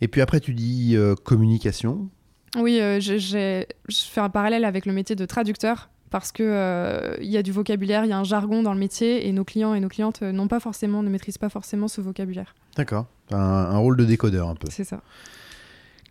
Et 0.01 0.09
puis 0.09 0.23
après, 0.23 0.41
tu 0.41 0.55
dis 0.55 0.97
communication. 1.25 2.09
Oui, 2.57 2.79
je, 2.79 3.19
je, 3.19 3.65
fais 3.95 4.21
un 4.23 4.31
parallèle 4.31 4.65
avec 4.65 4.87
le 4.87 4.95
métier 4.95 5.15
de 5.15 5.27
traducteur 5.27 5.91
parce 6.09 6.33
que 6.33 7.19
il 7.21 7.29
y 7.29 7.37
a 7.37 7.43
du 7.43 7.53
vocabulaire, 7.53 8.07
il 8.07 8.09
y 8.09 8.15
a 8.15 8.19
un 8.19 8.25
jargon 8.25 8.63
dans 8.63 8.73
le 8.73 8.81
métier 8.81 9.29
et 9.29 9.33
nos 9.33 9.45
clients 9.45 9.75
et 9.75 9.81
nos 9.81 9.89
clientes 9.89 10.23
n'ont 10.23 10.49
pas 10.49 10.59
forcément, 10.59 11.03
ne 11.03 11.11
maîtrisent 11.11 11.37
pas 11.37 11.51
forcément 11.51 11.87
ce 11.87 12.01
vocabulaire. 12.01 12.55
D'accord, 12.77 13.05
un, 13.31 13.37
un, 13.37 13.77
rôle 13.77 13.99
de 13.99 14.07
décodeur 14.07 14.49
un 14.49 14.55
peu. 14.55 14.69
C'est 14.71 14.85
ça. 14.85 15.03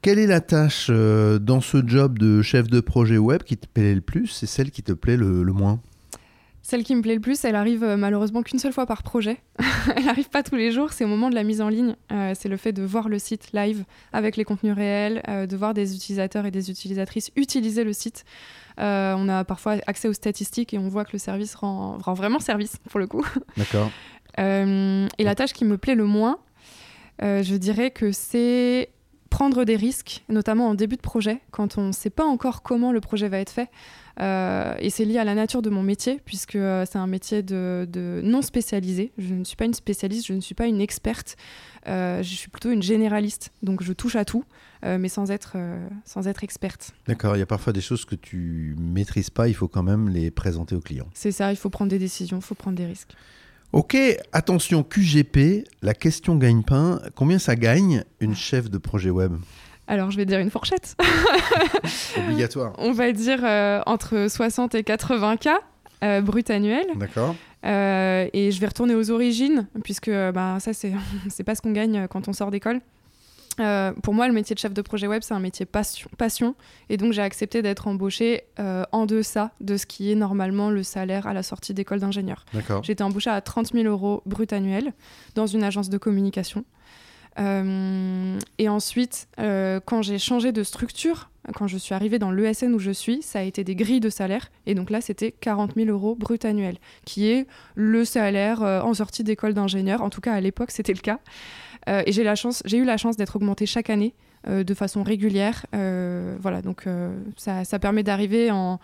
Quelle 0.02 0.18
est 0.18 0.28
la 0.28 0.42
tâche 0.42 0.88
euh, 0.90 1.38
dans 1.38 1.62
ce 1.62 1.78
job 1.86 2.18
de 2.18 2.42
chef 2.42 2.68
de 2.68 2.80
projet 2.80 3.20
web 3.20 3.44
qui 3.44 3.56
te 3.56 3.68
plaît 3.68 3.94
le 3.94 4.02
plus 4.02 4.42
et 4.42 4.48
celle 4.48 4.72
qui 4.72 4.82
te 4.82 4.94
plaît 4.94 5.16
le, 5.16 5.44
moins? 5.54 5.80
Celle 6.64 6.84
qui 6.84 6.96
me 6.96 7.04
plaît 7.04 7.14
le 7.14 7.22
plus, 7.22 7.46
elle 7.46 7.56
arrive 7.56 7.84
euh, 7.84 7.98
malheureusement 7.98 8.42
qu'une 8.42 8.58
seule 8.58 8.74
fois 8.74 8.88
par 8.88 9.04
projet. 9.04 9.38
elle 9.96 10.06
n'arrive 10.06 10.30
pas 10.30 10.42
tous 10.42 10.56
les 10.56 10.72
jours, 10.72 10.92
c'est 10.92 11.04
au 11.04 11.08
moment 11.08 11.30
de 11.30 11.36
la 11.36 11.44
mise 11.44 11.62
en 11.62 11.70
ligne. 11.70 11.96
Euh, 12.12 12.34
c'est 12.36 12.50
le 12.50 12.58
fait 12.58 12.74
de 12.74 12.82
voir 12.82 13.10
le 13.10 13.20
site 13.20 13.52
live 13.54 13.84
avec 14.12 14.38
les 14.38 14.44
contenus 14.44 14.74
réels, 14.74 15.22
de 15.48 15.56
voir 15.56 15.76
des 15.76 15.96
utilisateurs 15.96 16.48
et 16.48 16.52
des 16.52 16.72
utilisatrices 16.72 17.30
utiliser 17.36 17.84
le 17.84 17.94
site. 17.94 18.26
on 18.80 19.30
a 19.30 19.44
parfois 19.44 19.76
accès 19.86 20.08
aux 20.08 20.14
statistiques 20.14 20.74
et 20.74 20.80
on 20.80 20.88
voit 20.88 21.06
que 21.06 21.12
le 21.14 21.20
service 21.20 21.54
rend, 21.54 22.00
rend 22.00 22.16
vraiment 22.16 22.40
service 22.40 22.78
pour 22.90 23.00
le 23.00 23.06
coup. 23.06 23.24
D'accord. 23.56 23.92
et 24.40 25.24
la 25.24 25.36
tâche 25.36 25.54
qui 25.54 25.66
me 25.66 25.78
plaît 25.78 25.96
le 25.96 26.06
moins, 26.06 26.40
je 27.22 27.56
dirais 27.56 27.92
que 27.92 28.12
c'est 28.12 28.90
prendre 29.32 29.64
des 29.64 29.78
risques, 29.78 30.24
notamment 30.30 30.68
en 30.68 30.76
début 30.76 30.98
de 30.98 31.02
projet, 31.02 31.40
quand 31.52 31.78
on 31.78 31.88
ne 31.88 31.92
sait 31.94 32.12
pas 32.12 32.26
encore 32.26 32.62
comment 32.62 32.92
le 32.92 33.00
projet 33.00 33.30
va 33.30 33.40
être 33.40 33.50
fait. 33.50 33.70
Euh, 34.20 34.76
et 34.80 34.90
c'est 34.90 35.06
lié 35.06 35.18
à 35.18 35.24
la 35.24 35.34
nature 35.34 35.62
de 35.62 35.70
mon 35.70 35.82
métier, 35.82 36.20
puisque 36.26 36.58
euh, 36.58 36.86
c'est 36.86 36.98
un 36.98 37.08
métier 37.08 37.42
de, 37.42 38.22
non 38.24 38.42
spécialisé. 38.42 39.14
Je 39.18 39.34
ne 39.34 39.46
suis 39.46 39.56
pas 39.56 39.64
une 39.66 39.74
spécialiste, 39.74 40.28
je 40.28 40.34
ne 40.34 40.42
suis 40.42 40.54
pas 40.54 40.68
une 40.68 40.82
experte. 40.82 41.38
Euh, 41.88 42.22
je 42.22 42.36
suis 42.36 42.50
plutôt 42.50 42.72
une 42.72 42.84
généraliste, 42.84 43.52
donc 43.64 43.82
je 43.82 43.94
touche 43.94 44.18
à 44.18 44.26
tout, 44.26 44.44
mais 44.84 45.10
sans 45.10 45.32
être, 45.32 45.58
sans 46.06 46.28
être 46.28 46.44
experte. 46.44 46.92
D'accord, 47.08 47.36
il 47.38 47.40
y 47.40 47.44
a 47.44 47.46
parfois 47.46 47.72
des 47.72 47.82
choses 47.82 48.04
que 48.04 48.16
tu 48.16 48.76
maîtrises 48.80 49.30
pas, 49.30 49.48
il 49.48 49.54
faut 49.54 49.68
quand 49.68 49.84
même 49.84 50.10
les 50.10 50.30
présenter 50.30 50.76
aux 50.76 50.82
clients. 50.82 51.08
C'est 51.14 51.32
ça, 51.32 51.52
il 51.52 51.56
faut 51.56 51.70
prendre 51.70 51.90
des 51.90 52.00
décisions, 52.00 52.38
il 52.38 52.44
faut 52.44 52.56
prendre 52.56 52.78
des 52.78 52.86
risques. 52.86 53.14
Ok, 53.74 53.96
attention, 54.34 54.84
QGP, 54.84 55.64
la 55.82 55.94
question 55.94 56.36
gagne-pain. 56.36 57.00
Combien 57.16 57.40
ça 57.40 57.56
gagne 57.56 58.04
une 58.20 58.36
chef 58.36 58.70
de 58.70 58.78
projet 58.78 59.10
web? 59.10 59.32
Alors, 59.88 60.12
je 60.12 60.18
vais 60.18 60.26
dire 60.26 60.40
une 60.40 60.50
fourchette. 60.50 60.98
Obligatoire. 62.18 62.74
On 62.80 62.92
va 62.92 63.14
dire 63.14 63.40
euh, 63.46 63.80
entre 63.86 64.28
60 64.30 64.76
et 64.76 64.84
80 64.84 65.38
k 65.38 65.50
euh, 66.04 66.20
brut 66.20 66.50
annuel. 66.50 66.86
D'accord. 66.98 67.34
Euh, 67.66 68.28
et 68.34 68.52
je 68.52 68.60
vais 68.60 68.68
retourner 68.68 68.94
aux 68.94 69.10
origines, 69.10 69.70
puisque 69.86 70.12
bah, 70.12 70.58
ça, 70.60 70.74
c'est 70.74 70.92
c'est 71.30 71.46
pas 71.46 71.56
ce 71.56 71.62
qu'on 71.62 71.72
gagne 71.72 72.10
quand 72.10 72.28
on 72.28 72.34
sort 72.34 72.52
d'école. 72.52 72.82
Euh, 73.62 73.94
pour 74.04 74.14
moi, 74.14 74.28
le 74.28 74.34
métier 74.34 74.54
de 74.54 74.60
chef 74.60 74.74
de 74.74 74.82
projet 74.82 75.08
web, 75.08 75.22
c'est 75.24 75.34
un 75.34 75.40
métier 75.40 75.66
passion, 75.66 76.10
passion 76.18 76.56
et 76.90 76.98
donc 76.98 77.14
j'ai 77.14 77.22
accepté 77.22 77.62
d'être 77.62 77.88
embauchée 77.88 78.44
euh, 78.60 78.84
en 78.92 79.06
deçà 79.06 79.52
de 79.62 79.78
ce 79.78 79.86
qui 79.86 80.12
est 80.12 80.16
normalement 80.16 80.70
le 80.70 80.84
salaire 80.84 81.28
à 81.28 81.34
la 81.34 81.44
sortie 81.44 81.74
d'école 81.74 82.00
d'ingénieur. 82.00 82.46
J'ai 82.84 82.94
été 82.94 83.04
embauchée 83.04 83.30
à 83.30 83.40
30 83.42 83.74
000 83.74 83.86
euros 83.86 84.24
brut 84.26 84.52
annuel 84.52 84.94
dans 85.36 85.48
une 85.48 85.64
agence 85.64 85.90
de 85.90 85.98
communication. 85.98 86.66
Euh, 87.40 88.38
et 88.58 88.68
ensuite, 88.68 89.28
quand 89.38 90.02
j'ai 90.02 90.20
changé 90.20 90.52
de 90.52 90.64
structure, 90.64 91.31
quand 91.56 91.68
je 91.68 91.78
suis 91.78 91.94
arrivée 91.96 92.20
dans 92.20 92.32
l'ESN 92.32 92.74
où 92.74 92.80
je 92.80 92.92
suis, 92.92 93.22
ça 93.22 93.40
a 93.40 93.42
été 93.42 93.64
des 93.64 93.76
grilles 93.76 94.00
de 94.00 94.10
salaire. 94.10 94.52
Et 94.68 94.76
donc 94.76 94.90
là, 94.90 95.02
c'était 95.02 95.32
40 95.32 95.74
000 95.76 95.90
euros 95.90 96.16
brut 96.16 96.46
annuel, 96.46 96.78
qui 97.06 97.30
est 97.30 97.48
le 97.76 98.06
salaire 98.06 98.62
euh, 98.62 98.82
en 98.82 98.94
sortie 98.94 99.24
d'école 99.24 99.54
d'ingénieur. 99.54 100.02
En 100.02 100.10
tout 100.10 100.22
cas, 100.22 100.34
à 100.34 100.42
l'époque, 100.42 100.72
c'était 100.72 100.94
le 100.94 101.00
cas. 101.00 101.20
Euh, 101.90 102.04
et 102.06 102.12
j'ai 102.12 102.22
eu 102.78 102.86
la 102.86 102.98
chance 102.98 103.18
d'être 103.18 103.36
augmentée 103.36 103.66
chaque 103.66 103.90
année 103.90 104.14
euh, 104.48 104.64
de 104.64 104.74
façon 104.76 105.02
régulière. 105.02 105.66
Voilà, 105.74 106.62
donc 106.62 106.86
ça, 107.38 107.80
permet 107.80 108.04
d'arriver 108.04 108.52
en, 108.52 108.80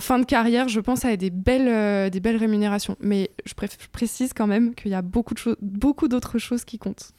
fin 0.00 0.18
de 0.18 0.24
carrière, 0.24 0.68
je 0.68 0.80
pense, 0.80 1.04
à 1.04 1.16
des 1.16 1.30
belles, 1.30 2.38
rémunérations. 2.38 2.96
Mais 3.00 3.30
je, 3.44 3.52
précise 3.92 4.32
quand 4.32 4.46
même 4.46 4.74
qu'il 4.74 4.90
y 4.90 4.94
a 4.94 5.02
beaucoup 5.02 6.08
d'autres 6.08 6.38
choses 6.38 6.64
qui 6.64 6.78
comptent. 6.78 7.12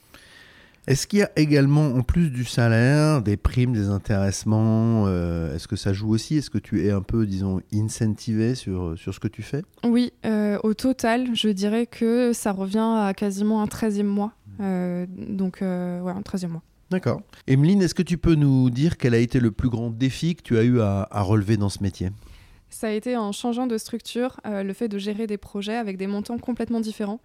Est-ce 0.86 1.06
qu'il 1.06 1.20
y 1.20 1.22
a 1.22 1.30
également, 1.36 1.86
en 1.86 2.02
plus 2.02 2.30
du 2.30 2.44
salaire, 2.44 3.22
des 3.22 3.38
primes, 3.38 3.72
des 3.72 3.88
intéressements 3.88 5.04
euh, 5.06 5.54
Est-ce 5.54 5.66
que 5.66 5.76
ça 5.76 5.94
joue 5.94 6.10
aussi? 6.10 6.36
Est-ce 6.36 6.50
que 6.50 6.58
tu 6.58 6.86
es 6.86 6.90
un 6.90 7.00
peu, 7.00 7.26
disons, 7.26 7.60
incentivé 7.72 8.54
sur, 8.54 8.98
sur 8.98 9.14
ce 9.14 9.20
que 9.20 9.28
tu 9.28 9.42
fais? 9.42 9.62
Oui, 9.82 10.12
euh, 10.26 10.58
au 10.62 10.74
total, 10.74 11.34
je 11.34 11.48
dirais 11.48 11.86
que 11.86 12.34
ça 12.34 12.52
revient 12.52 12.96
à 12.98 13.14
quasiment 13.14 13.62
un 13.62 13.66
13e 13.66 14.02
mois. 14.02 14.32
Euh, 14.60 15.06
donc, 15.08 15.58
ouais, 15.60 15.66
un 15.66 16.20
13e 16.20 16.48
mois. 16.48 16.62
D'accord. 16.90 17.22
Emeline, 17.46 17.80
est-ce 17.80 17.94
que 17.94 18.02
tu 18.02 18.18
peux 18.18 18.34
nous 18.34 18.68
dire 18.68 18.98
quel 18.98 19.14
a 19.14 19.18
été 19.18 19.40
le 19.40 19.50
plus 19.50 19.70
grand 19.70 19.88
défi 19.88 20.34
que 20.34 20.42
tu 20.42 20.58
as 20.58 20.64
eu 20.64 20.80
à, 20.80 21.08
à 21.10 21.22
relever 21.22 21.56
dans 21.56 21.70
ce 21.70 21.82
métier? 21.82 22.10
Ça 22.74 22.88
a 22.88 22.90
été 22.90 23.16
en 23.16 23.30
changeant 23.30 23.68
de 23.68 23.78
structure, 23.78 24.40
euh, 24.46 24.64
le 24.64 24.72
fait 24.72 24.88
de 24.88 24.98
gérer 24.98 25.28
des 25.28 25.38
projets 25.38 25.76
avec 25.76 25.96
des 25.96 26.08
montants 26.08 26.38
complètement 26.38 26.80
différents. 26.80 27.20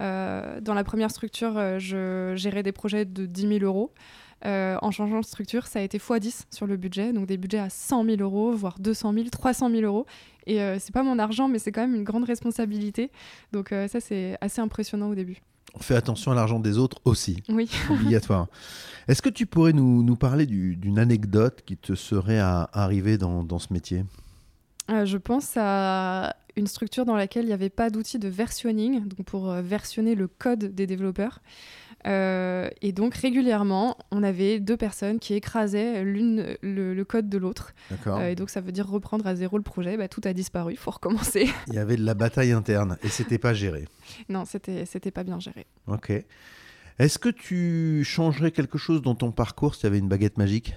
Euh, 0.00 0.60
dans 0.60 0.74
la 0.74 0.84
première 0.84 1.10
structure, 1.10 1.56
euh, 1.56 1.78
je 1.78 2.34
gérais 2.36 2.62
des 2.62 2.72
projets 2.72 3.04
de 3.04 3.26
10 3.26 3.48
000 3.60 3.64
euros. 3.64 3.92
Euh, 4.44 4.76
en 4.82 4.90
changeant 4.90 5.20
de 5.20 5.24
structure, 5.24 5.66
ça 5.66 5.78
a 5.78 5.82
été 5.82 5.96
x10 5.98 6.42
sur 6.50 6.66
le 6.66 6.76
budget, 6.76 7.12
donc 7.14 7.26
des 7.26 7.38
budgets 7.38 7.58
à 7.60 7.70
100 7.70 8.04
000 8.04 8.16
euros, 8.20 8.52
voire 8.52 8.76
200 8.78 9.14
000, 9.14 9.28
300 9.30 9.70
000 9.70 9.82
euros. 9.82 10.04
Et 10.46 10.60
euh, 10.60 10.76
c'est 10.78 10.92
pas 10.92 11.02
mon 11.02 11.18
argent, 11.18 11.48
mais 11.48 11.58
c'est 11.58 11.72
quand 11.72 11.80
même 11.80 11.94
une 11.94 12.04
grande 12.04 12.24
responsabilité. 12.24 13.10
Donc 13.52 13.72
euh, 13.72 13.88
ça, 13.88 14.00
c'est 14.00 14.36
assez 14.42 14.60
impressionnant 14.60 15.08
au 15.08 15.14
début. 15.14 15.38
On 15.76 15.80
fait 15.80 15.94
attention 15.96 16.30
à 16.30 16.34
l'argent 16.34 16.60
des 16.60 16.76
autres 16.76 16.98
aussi, 17.04 17.42
Oui. 17.48 17.70
obligatoire. 17.90 18.48
Est-ce 19.08 19.22
que 19.22 19.30
tu 19.30 19.46
pourrais 19.46 19.72
nous, 19.72 20.02
nous 20.02 20.16
parler 20.16 20.44
du- 20.46 20.76
d'une 20.76 20.98
anecdote 20.98 21.62
qui 21.64 21.76
te 21.78 21.94
serait 21.94 22.38
à- 22.38 22.68
arrivée 22.74 23.16
dans, 23.16 23.44
dans 23.44 23.58
ce 23.58 23.72
métier? 23.72 24.04
Euh, 24.90 25.04
je 25.04 25.16
pense 25.16 25.52
à 25.56 26.36
une 26.56 26.66
structure 26.66 27.04
dans 27.04 27.16
laquelle 27.16 27.44
il 27.44 27.48
n'y 27.48 27.52
avait 27.52 27.70
pas 27.70 27.90
d'outil 27.90 28.18
de 28.18 28.28
versionning, 28.28 29.06
donc 29.08 29.26
pour 29.26 29.50
euh, 29.50 29.62
versionner 29.62 30.14
le 30.14 30.28
code 30.28 30.74
des 30.74 30.86
développeurs. 30.86 31.40
Euh, 32.06 32.68
et 32.82 32.92
donc 32.92 33.14
régulièrement, 33.14 33.96
on 34.10 34.22
avait 34.22 34.60
deux 34.60 34.76
personnes 34.76 35.18
qui 35.18 35.34
écrasaient 35.34 36.04
l'une 36.04 36.56
le, 36.60 36.92
le 36.92 37.04
code 37.04 37.28
de 37.30 37.38
l'autre. 37.38 37.74
Euh, 38.06 38.28
et 38.28 38.34
donc 38.34 38.50
ça 38.50 38.60
veut 38.60 38.72
dire 38.72 38.86
reprendre 38.86 39.26
à 39.26 39.34
zéro 39.34 39.56
le 39.56 39.62
projet. 39.62 39.96
Bah, 39.96 40.08
tout 40.08 40.20
a 40.24 40.32
disparu, 40.32 40.72
il 40.72 40.78
faut 40.78 40.90
recommencer. 40.90 41.48
Il 41.68 41.74
y 41.74 41.78
avait 41.78 41.96
de 41.96 42.04
la 42.04 42.14
bataille 42.14 42.52
interne 42.52 42.98
et 43.02 43.08
c'était 43.08 43.38
pas 43.38 43.54
géré. 43.54 43.86
non, 44.28 44.44
c'était 44.44 44.84
c'était 44.84 45.10
pas 45.10 45.24
bien 45.24 45.40
géré. 45.40 45.66
Ok. 45.86 46.12
Est-ce 46.98 47.18
que 47.18 47.30
tu 47.30 48.04
changerais 48.04 48.52
quelque 48.52 48.78
chose 48.78 49.02
dans 49.02 49.14
ton 49.14 49.32
parcours 49.32 49.74
s'il 49.74 49.84
y 49.84 49.86
avait 49.88 49.98
une 49.98 50.08
baguette 50.08 50.38
magique? 50.38 50.74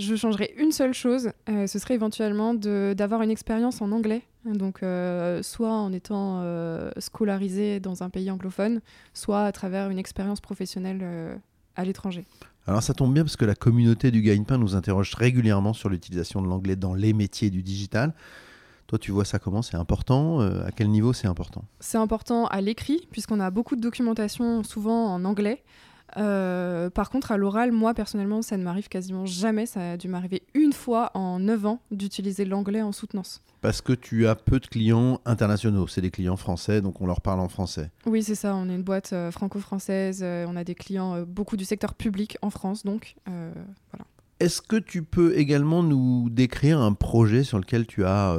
Je 0.00 0.16
changerais 0.16 0.54
une 0.56 0.72
seule 0.72 0.94
chose, 0.94 1.30
euh, 1.50 1.66
ce 1.66 1.78
serait 1.78 1.92
éventuellement 1.94 2.54
d'avoir 2.54 3.20
une 3.20 3.30
expérience 3.30 3.82
en 3.82 3.92
anglais. 3.92 4.22
Donc, 4.46 4.82
euh, 4.82 5.42
soit 5.42 5.72
en 5.72 5.92
étant 5.92 6.40
euh, 6.42 6.90
scolarisé 6.98 7.80
dans 7.80 8.02
un 8.02 8.08
pays 8.08 8.30
anglophone, 8.30 8.80
soit 9.12 9.42
à 9.44 9.52
travers 9.52 9.90
une 9.90 9.98
expérience 9.98 10.40
professionnelle 10.40 11.38
à 11.76 11.84
l'étranger. 11.84 12.24
Alors 12.66 12.82
ça 12.82 12.94
tombe 12.94 13.12
bien 13.12 13.24
parce 13.24 13.36
que 13.36 13.44
la 13.44 13.54
communauté 13.54 14.10
du 14.10 14.22
gagne-pain 14.22 14.56
nous 14.56 14.74
interroge 14.74 15.14
régulièrement 15.14 15.72
sur 15.72 15.88
l'utilisation 15.88 16.40
de 16.40 16.46
l'anglais 16.48 16.76
dans 16.76 16.94
les 16.94 17.12
métiers 17.12 17.50
du 17.50 17.62
digital. 17.62 18.14
Toi, 18.86 18.98
tu 18.98 19.12
vois 19.12 19.24
ça 19.24 19.38
comment? 19.38 19.62
C'est 19.62 19.76
important? 19.76 20.40
Euh, 20.40 20.66
À 20.66 20.72
quel 20.72 20.88
niveau 20.88 21.12
c'est 21.12 21.28
important? 21.28 21.64
C'est 21.78 21.98
important 21.98 22.46
à 22.46 22.60
l'écrit, 22.60 23.06
puisqu'on 23.12 23.38
a 23.38 23.50
beaucoup 23.50 23.76
de 23.76 23.80
documentation 23.80 24.64
souvent 24.64 25.14
en 25.14 25.24
anglais. 25.24 25.62
Euh, 26.16 26.90
par 26.90 27.10
contre, 27.10 27.32
à 27.32 27.36
l'oral, 27.36 27.72
moi 27.72 27.94
personnellement, 27.94 28.42
ça 28.42 28.56
ne 28.56 28.62
m'arrive 28.62 28.88
quasiment 28.88 29.26
jamais. 29.26 29.66
Ça 29.66 29.92
a 29.92 29.96
dû 29.96 30.08
m'arriver 30.08 30.42
une 30.54 30.72
fois 30.72 31.10
en 31.14 31.38
9 31.38 31.66
ans 31.66 31.80
d'utiliser 31.90 32.44
l'anglais 32.44 32.82
en 32.82 32.92
soutenance. 32.92 33.42
Parce 33.60 33.80
que 33.80 33.92
tu 33.92 34.26
as 34.26 34.34
peu 34.34 34.58
de 34.58 34.66
clients 34.66 35.20
internationaux. 35.26 35.86
C'est 35.86 36.00
des 36.00 36.10
clients 36.10 36.36
français, 36.36 36.80
donc 36.80 37.00
on 37.00 37.06
leur 37.06 37.20
parle 37.20 37.40
en 37.40 37.48
français. 37.48 37.90
Oui, 38.06 38.22
c'est 38.22 38.34
ça. 38.34 38.54
On 38.54 38.68
est 38.68 38.74
une 38.74 38.82
boîte 38.82 39.12
euh, 39.12 39.30
franco-française. 39.30 40.20
euh, 40.22 40.46
on 40.48 40.56
a 40.56 40.64
des 40.64 40.74
clients 40.74 41.22
beaucoup 41.22 41.56
du 41.56 41.64
secteur 41.64 41.94
public 41.94 42.38
en 42.42 42.50
France, 42.50 42.84
donc 42.84 43.16
voilà. 43.26 44.06
Est-ce 44.40 44.62
que 44.62 44.76
tu 44.76 45.02
peux 45.02 45.36
également 45.36 45.82
nous 45.82 46.30
décrire 46.30 46.80
un 46.80 46.94
projet 46.94 47.44
sur 47.44 47.58
lequel 47.58 47.86
tu 47.86 48.04
as 48.04 48.34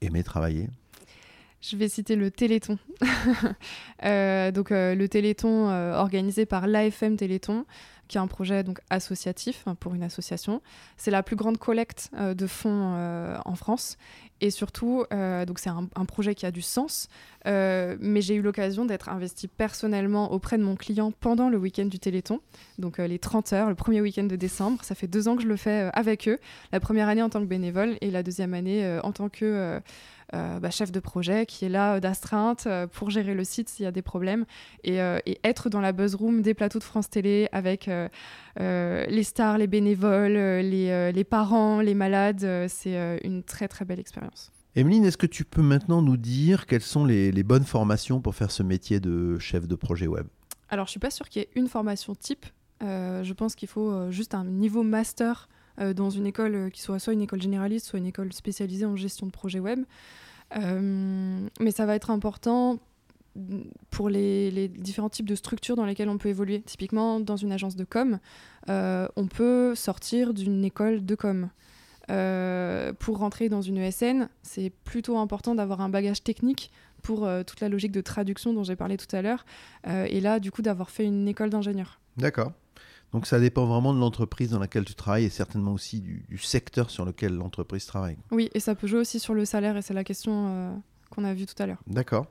aimé 0.00 0.22
travailler? 0.22 0.68
Je 1.60 1.76
vais 1.76 1.88
citer 1.88 2.16
le 2.16 2.30
Téléthon. 2.30 2.78
Euh, 4.04 4.52
donc 4.52 4.70
euh, 4.70 4.94
le 4.94 5.08
Téléthon 5.08 5.68
euh, 5.68 5.92
organisé 5.96 6.46
par 6.46 6.68
l'AFM 6.68 7.16
Téléthon, 7.16 7.66
qui 8.06 8.16
est 8.16 8.20
un 8.20 8.28
projet 8.28 8.62
donc 8.62 8.78
associatif 8.90 9.64
hein, 9.66 9.74
pour 9.74 9.92
une 9.92 10.04
association. 10.04 10.62
C'est 10.96 11.10
la 11.10 11.24
plus 11.24 11.34
grande 11.34 11.58
collecte 11.58 12.12
de 12.16 12.46
fonds 12.46 12.94
en 13.44 13.54
France. 13.56 13.98
Et 14.40 14.50
surtout, 14.50 15.04
euh, 15.12 15.44
donc 15.44 15.58
c'est 15.58 15.70
un, 15.70 16.04
projet 16.04 16.34
qui 16.34 16.46
a 16.46 16.50
du 16.50 16.62
sens. 16.62 17.08
Euh, 17.46 17.96
mais 18.00 18.20
j'ai 18.20 18.34
eu 18.34 18.42
l'occasion 18.42 18.84
d'être 18.84 19.08
investie 19.08 19.48
personnellement 19.48 20.32
auprès 20.32 20.58
de 20.58 20.62
mon 20.62 20.76
client 20.76 21.12
pendant 21.12 21.48
le 21.48 21.58
week-end 21.58 21.86
du 21.86 21.98
Téléthon. 21.98 22.40
Donc 22.78 22.98
euh, 22.98 23.06
les 23.06 23.18
30 23.18 23.52
heures, 23.52 23.68
le 23.68 23.74
premier 23.74 24.00
week-end 24.00 24.24
de 24.24 24.36
décembre. 24.36 24.82
Ça 24.84 24.94
fait 24.94 25.08
deux 25.08 25.28
ans 25.28 25.36
que 25.36 25.42
je 25.42 25.48
le 25.48 25.56
fais 25.56 25.90
avec 25.92 26.28
eux. 26.28 26.38
La 26.72 26.78
première 26.78 27.08
année 27.08 27.22
en 27.22 27.30
tant 27.30 27.40
que 27.40 27.46
bénévole 27.46 27.96
et 28.00 28.10
la 28.10 28.22
deuxième 28.22 28.54
année 28.54 28.98
en 29.02 29.12
tant 29.12 29.28
que 29.28 29.80
bah, 30.32 30.70
chef 30.70 30.92
de 30.92 31.00
projet 31.00 31.46
qui 31.46 31.64
est 31.64 31.68
là 31.68 32.00
d'astreinte 32.00 32.68
pour 32.92 33.10
gérer 33.10 33.34
le 33.34 33.44
site 33.44 33.68
s'il 33.68 33.84
y 33.84 33.86
a 33.86 33.92
des 33.92 34.02
problèmes 34.02 34.44
et, 34.84 34.98
être 35.44 35.70
dans 35.70 35.80
la 35.80 35.92
buzz 35.92 36.14
room 36.14 36.42
des 36.42 36.54
plateaux 36.54 36.78
de 36.78 36.84
France 36.84 37.08
Télé 37.08 37.48
avec 37.52 37.88
les 38.58 39.22
stars, 39.22 39.58
les 39.58 39.66
bénévoles, 39.66 40.32
les, 40.32 41.12
les 41.12 41.24
parents, 41.24 41.80
les 41.80 41.94
malades, 41.94 42.68
c'est 42.68 43.18
une 43.24 43.42
très 43.42 43.68
très 43.68 43.84
belle 43.84 44.00
expérience. 44.00 44.27
Emeline, 44.78 45.04
est-ce 45.04 45.16
que 45.16 45.26
tu 45.26 45.44
peux 45.44 45.60
maintenant 45.60 46.02
nous 46.02 46.16
dire 46.16 46.66
quelles 46.66 46.82
sont 46.82 47.04
les, 47.04 47.42
bonnes 47.42 47.64
formations 47.64 48.20
pour 48.20 48.36
faire 48.36 48.52
ce 48.52 48.62
métier 48.62 49.00
de 49.00 49.36
chef 49.40 49.66
de 49.66 49.74
projet 49.74 50.06
web? 50.06 50.28
Alors 50.68 50.86
je 50.86 50.92
suis 50.92 51.00
pas 51.00 51.10
sûre 51.10 51.28
qu'il 51.28 51.42
y 51.42 51.44
ait 51.44 51.48
une 51.56 51.66
formation 51.66 52.14
type. 52.14 52.46
Euh, 52.84 53.24
je 53.24 53.32
pense 53.32 53.56
qu'il 53.56 53.66
faut 53.66 53.90
euh, 53.90 54.12
juste 54.12 54.36
un 54.36 54.44
niveau 54.44 54.84
master 54.84 55.48
euh, 55.80 55.94
dans 55.94 56.10
une 56.10 56.28
école 56.28 56.70
qui 56.70 56.80
soit 56.80 57.00
soit 57.00 57.12
une 57.12 57.22
école 57.22 57.42
généraliste, 57.42 57.86
soit 57.86 57.98
une 57.98 58.06
école 58.06 58.32
spécialisée 58.32 58.86
en 58.86 58.94
gestion 58.94 59.26
de 59.26 59.32
projet 59.32 59.58
web. 59.58 59.80
Mais 60.54 61.72
ça 61.72 61.84
va 61.84 61.96
être 61.96 62.12
important 62.12 62.78
pour 63.90 64.08
les, 64.08 64.68
différents 64.68 65.10
types 65.10 65.28
de 65.28 65.34
structures 65.34 65.74
dans 65.74 65.86
lesquelles 65.86 66.08
on 66.08 66.18
peut 66.18 66.28
évoluer. 66.28 66.60
Typiquement, 66.60 67.18
dans 67.18 67.36
une 67.36 67.50
agence 67.50 67.74
de 67.74 67.84
com, 67.84 68.20
on 68.68 69.26
peut 69.26 69.74
sortir 69.74 70.34
d'une 70.34 70.64
école 70.64 71.04
de 71.04 71.16
com. 71.16 71.50
Euh, 72.10 72.92
pour 72.98 73.18
rentrer 73.18 73.48
dans 73.48 73.60
une 73.60 73.78
ESN, 73.78 74.28
c'est 74.42 74.70
plutôt 74.84 75.18
important 75.18 75.54
d'avoir 75.54 75.80
un 75.80 75.88
bagage 75.88 76.22
technique 76.22 76.70
pour 77.02 77.26
euh, 77.26 77.42
toute 77.42 77.60
la 77.60 77.68
logique 77.68 77.92
de 77.92 78.00
traduction 78.00 78.52
dont 78.52 78.64
j'ai 78.64 78.76
parlé 78.76 78.96
tout 78.96 79.14
à 79.14 79.22
l'heure. 79.22 79.44
Euh, 79.86 80.06
et 80.08 80.20
là, 80.20 80.40
du 80.40 80.50
coup, 80.50 80.62
d'avoir 80.62 80.90
fait 80.90 81.04
une 81.04 81.28
école 81.28 81.50
d'ingénieur. 81.50 82.00
D'accord. 82.16 82.52
Donc 83.12 83.26
ça 83.26 83.40
dépend 83.40 83.64
vraiment 83.64 83.94
de 83.94 83.98
l'entreprise 83.98 84.50
dans 84.50 84.58
laquelle 84.58 84.84
tu 84.84 84.94
travailles 84.94 85.24
et 85.24 85.30
certainement 85.30 85.72
aussi 85.72 86.00
du, 86.00 86.26
du 86.28 86.36
secteur 86.36 86.90
sur 86.90 87.06
lequel 87.06 87.34
l'entreprise 87.34 87.86
travaille. 87.86 88.18
Oui, 88.30 88.50
et 88.52 88.60
ça 88.60 88.74
peut 88.74 88.86
jouer 88.86 89.00
aussi 89.00 89.18
sur 89.18 89.32
le 89.32 89.46
salaire, 89.46 89.78
et 89.78 89.82
c'est 89.82 89.94
la 89.94 90.04
question 90.04 90.82
qu'on 91.08 91.24
a 91.24 91.32
vue 91.32 91.46
tout 91.46 91.54
à 91.62 91.66
l'heure. 91.66 91.78
D'accord. 91.86 92.26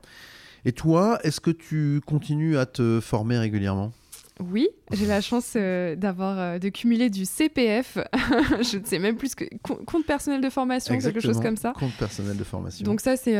Et 0.64 0.70
toi, 0.70 1.18
est-ce 1.24 1.40
que 1.40 1.50
tu 1.50 2.00
continues 2.06 2.56
à 2.58 2.66
te 2.66 3.00
former 3.00 3.38
régulièrement? 3.38 3.92
Oui, 4.40 4.68
j'ai 4.92 5.06
la 5.06 5.20
chance 5.20 5.54
euh, 5.56 5.96
d'avoir 5.96 6.38
euh, 6.38 6.58
de 6.58 6.68
cumuler 6.68 7.10
du 7.10 7.24
CPF. 7.24 7.98
je 8.62 8.78
ne 8.78 8.84
sais 8.84 8.98
même 8.98 9.16
plus 9.16 9.34
que 9.34 9.44
compte 9.62 10.06
personnel 10.06 10.40
de 10.40 10.50
formation, 10.50 10.96
quelque 10.98 11.20
chose 11.20 11.40
comme 11.40 11.56
ça. 11.56 11.72
Compte 11.78 11.96
personnel 11.98 12.36
de 12.36 12.44
formation. 12.44 12.84
Donc 12.84 13.00
ça, 13.00 13.16
c'est 13.16 13.36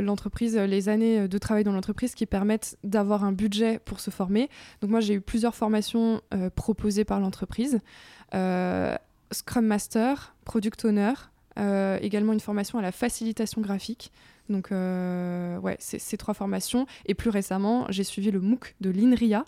l'entreprise, 0.00 0.56
les 0.56 0.88
années 0.88 1.28
de 1.28 1.38
travail 1.38 1.64
dans 1.64 1.72
l'entreprise 1.72 2.14
qui 2.14 2.26
permettent 2.26 2.76
d'avoir 2.84 3.24
un 3.24 3.32
budget 3.32 3.78
pour 3.84 4.00
se 4.00 4.10
former. 4.10 4.48
Donc 4.80 4.90
moi, 4.90 5.00
j'ai 5.00 5.14
eu 5.14 5.20
plusieurs 5.20 5.54
formations 5.54 6.20
proposées 6.54 7.04
par 7.04 7.20
l'entreprise. 7.20 7.80
Scrum 8.32 9.66
Master, 9.66 10.34
Product 10.44 10.84
Owner, 10.84 11.12
également 12.00 12.32
une 12.32 12.40
formation 12.40 12.78
à 12.78 12.82
la 12.82 12.92
facilitation 12.92 13.60
graphique. 13.60 14.12
Donc, 14.52 14.70
euh, 14.70 15.58
ouais, 15.58 15.76
c'est 15.80 15.98
ces 15.98 16.16
trois 16.16 16.34
formations. 16.34 16.86
Et 17.06 17.14
plus 17.14 17.30
récemment, 17.30 17.86
j'ai 17.90 18.04
suivi 18.04 18.30
le 18.30 18.40
MOOC 18.40 18.76
de 18.80 18.90
l'INRIA 18.90 19.44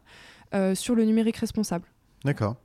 euh, 0.54 0.74
sur 0.74 0.94
le 0.94 1.04
numérique 1.04 1.36
responsable. 1.36 1.86
D'accord. 2.24 2.56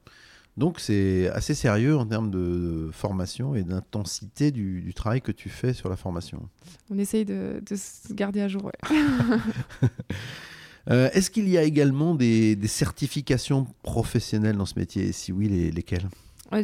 Donc, 0.58 0.80
c'est 0.80 1.30
assez 1.30 1.54
sérieux 1.54 1.96
en 1.98 2.06
termes 2.06 2.32
de 2.32 2.90
formation 2.92 3.56
et 3.56 3.64
d'intensité 3.64 4.52
du, 4.52 4.94
travail 4.96 5.22
que 5.22 5.32
tu 5.32 5.48
fais 5.48 5.74
sur 5.74 5.90
la 5.90 5.96
formation. 5.96 6.50
On 6.90 6.98
essaye 6.98 7.24
de, 7.24 7.62
se 7.76 8.14
garder 8.14 8.42
à 8.42 8.48
jour, 8.48 8.66
ouais. 8.66 8.90
Euh, 10.90 11.10
est-ce 11.14 11.30
qu'il 11.30 11.48
y 11.48 11.56
a 11.56 11.62
également 11.62 12.16
des, 12.16 12.58
certifications 12.66 13.68
professionnelles 13.84 14.58
dans 14.58 14.66
ce 14.66 14.80
métier? 14.80 15.10
Et 15.10 15.12
si 15.12 15.32
oui, 15.32 15.48
lesquelles? 15.72 16.08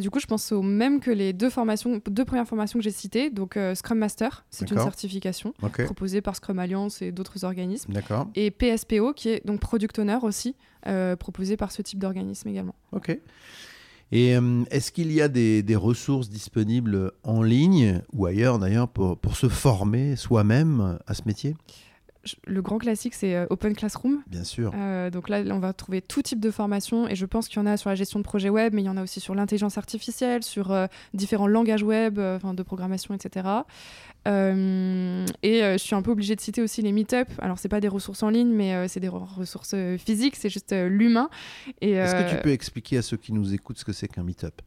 Du 0.00 0.10
coup, 0.10 0.20
je 0.20 0.26
pense 0.26 0.52
au 0.52 0.62
même 0.62 1.00
que 1.00 1.10
les 1.10 1.32
deux 1.32 1.50
formations, 1.50 2.00
deux 2.06 2.24
premières 2.24 2.46
formations 2.46 2.78
que 2.78 2.82
j'ai 2.82 2.90
citées. 2.90 3.30
Donc, 3.30 3.56
euh, 3.56 3.74
Scrum 3.74 3.98
Master, 3.98 4.44
c'est 4.50 4.70
une 4.70 4.78
certification 4.78 5.54
proposée 5.84 6.20
par 6.20 6.36
Scrum 6.36 6.58
Alliance 6.58 7.02
et 7.02 7.12
d'autres 7.12 7.44
organismes. 7.44 7.92
Et 8.34 8.50
PSPO, 8.50 9.12
qui 9.14 9.30
est 9.30 9.46
donc 9.46 9.60
Product 9.60 9.98
Owner 9.98 10.18
aussi, 10.22 10.56
euh, 10.86 11.16
proposé 11.16 11.56
par 11.56 11.72
ce 11.72 11.82
type 11.82 11.98
d'organisme 11.98 12.48
également. 12.48 12.74
Ok. 12.92 13.16
Et 14.12 14.36
euh, 14.36 14.62
est-ce 14.70 14.92
qu'il 14.92 15.10
y 15.10 15.20
a 15.20 15.28
des, 15.28 15.64
des, 15.64 15.74
ressources 15.74 16.28
disponibles 16.28 17.10
en 17.24 17.42
ligne 17.42 18.02
ou 18.12 18.26
ailleurs 18.26 18.60
d'ailleurs 18.60 18.88
pour, 18.88 19.18
pour 19.18 19.36
se 19.36 19.48
former 19.48 20.14
soi-même 20.14 20.98
à 21.08 21.14
ce 21.14 21.22
métier? 21.26 21.56
Le 22.44 22.62
grand 22.62 22.78
classique, 22.78 23.14
c'est 23.14 23.34
euh, 23.34 23.46
Open 23.50 23.74
Classroom. 23.74 24.22
Bien 24.26 24.44
sûr. 24.44 24.72
Euh, 24.74 25.10
donc 25.10 25.28
là, 25.28 25.42
on 25.50 25.58
va 25.58 25.72
trouver 25.72 26.02
tout 26.02 26.22
type 26.22 26.40
de 26.40 26.50
formation 26.50 27.08
et 27.08 27.14
je 27.14 27.26
pense 27.26 27.48
qu'il 27.48 27.58
y 27.58 27.62
en 27.62 27.66
a 27.66 27.76
sur 27.76 27.90
la 27.90 27.96
gestion 27.96 28.18
de 28.18 28.24
projets 28.24 28.48
web, 28.48 28.74
mais 28.74 28.82
il 28.82 28.86
y 28.86 28.88
en 28.88 28.96
a 28.96 29.02
aussi 29.02 29.20
sur 29.20 29.34
l'intelligence 29.34 29.78
artificielle, 29.78 30.42
sur 30.42 30.70
euh, 30.70 30.86
différents 31.14 31.46
langages 31.46 31.82
web, 31.82 32.16
de 32.18 32.62
programmation, 32.62 33.14
etc. 33.14 33.48
et 34.26 34.30
je 35.44 35.78
suis 35.78 35.94
un 35.94 36.02
peu 36.02 36.10
obligée 36.10 36.36
de 36.36 36.40
citer 36.40 36.62
aussi 36.62 36.82
les 36.82 36.92
meet-up. 36.92 37.28
Alors, 37.38 37.58
c'est 37.58 37.68
pas 37.68 37.80
des 37.80 37.88
ressources 37.88 38.22
en 38.22 38.30
ligne, 38.30 38.52
mais 38.52 38.88
c'est 38.88 39.00
des 39.00 39.08
ressources 39.08 39.74
physiques, 39.98 40.36
c'est 40.36 40.48
juste 40.48 40.72
l'humain. 40.72 41.28
Est-ce 41.80 42.14
que 42.14 42.36
tu 42.36 42.42
peux 42.42 42.52
expliquer 42.52 42.98
à 42.98 43.02
ceux 43.02 43.16
qui 43.16 43.32
nous 43.32 43.54
écoutent 43.54 43.78
ce 43.78 43.84
que 43.84 43.92
c'est 43.92 44.08
qu'un 44.08 44.22
meet-up? 44.22 44.62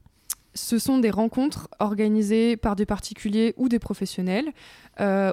Ce 0.54 0.80
sont 0.80 0.98
des 0.98 1.12
rencontres 1.12 1.68
organisées 1.80 2.58
par 2.58 2.76
des 2.76 2.86
particuliers 2.86 3.54
ou 3.58 3.70
des 3.70 3.80
professionnels 3.80 4.52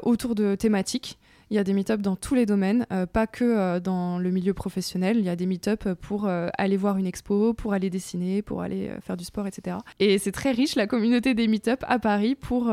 autour 0.02 0.34
de 0.34 0.54
thématiques. 0.54 1.18
Il 1.50 1.54
y 1.56 1.58
a 1.60 1.64
des 1.64 1.74
meet-up 1.74 2.00
dans 2.00 2.16
tous 2.16 2.34
les 2.34 2.44
domaines, 2.44 2.86
euh, 2.92 3.06
pas 3.06 3.28
que 3.28 3.44
euh, 3.44 3.78
dans 3.78 4.18
le 4.18 4.30
milieu 4.30 4.52
professionnel. 4.52 5.18
Il 5.18 5.24
y 5.24 5.28
a 5.28 5.36
des 5.36 5.46
meet-up 5.46 5.92
pour 6.00 6.26
euh, 6.26 6.48
aller 6.58 6.76
voir 6.76 6.96
une 6.96 7.06
expo, 7.06 7.54
pour 7.54 7.72
aller 7.72 7.88
dessiner, 7.88 8.42
pour 8.42 8.62
aller 8.62 8.90
faire 9.00 9.16
du 9.16 9.24
sport, 9.24 9.46
etc. 9.46 9.76
Et 10.00 10.18
c'est 10.18 10.32
très 10.32 10.50
riche 10.50 10.74
la 10.74 10.88
communauté 10.88 11.34
des 11.34 11.46
meet-up 11.46 11.84
à 11.86 12.00
Paris 12.00 12.34
pour, 12.34 12.72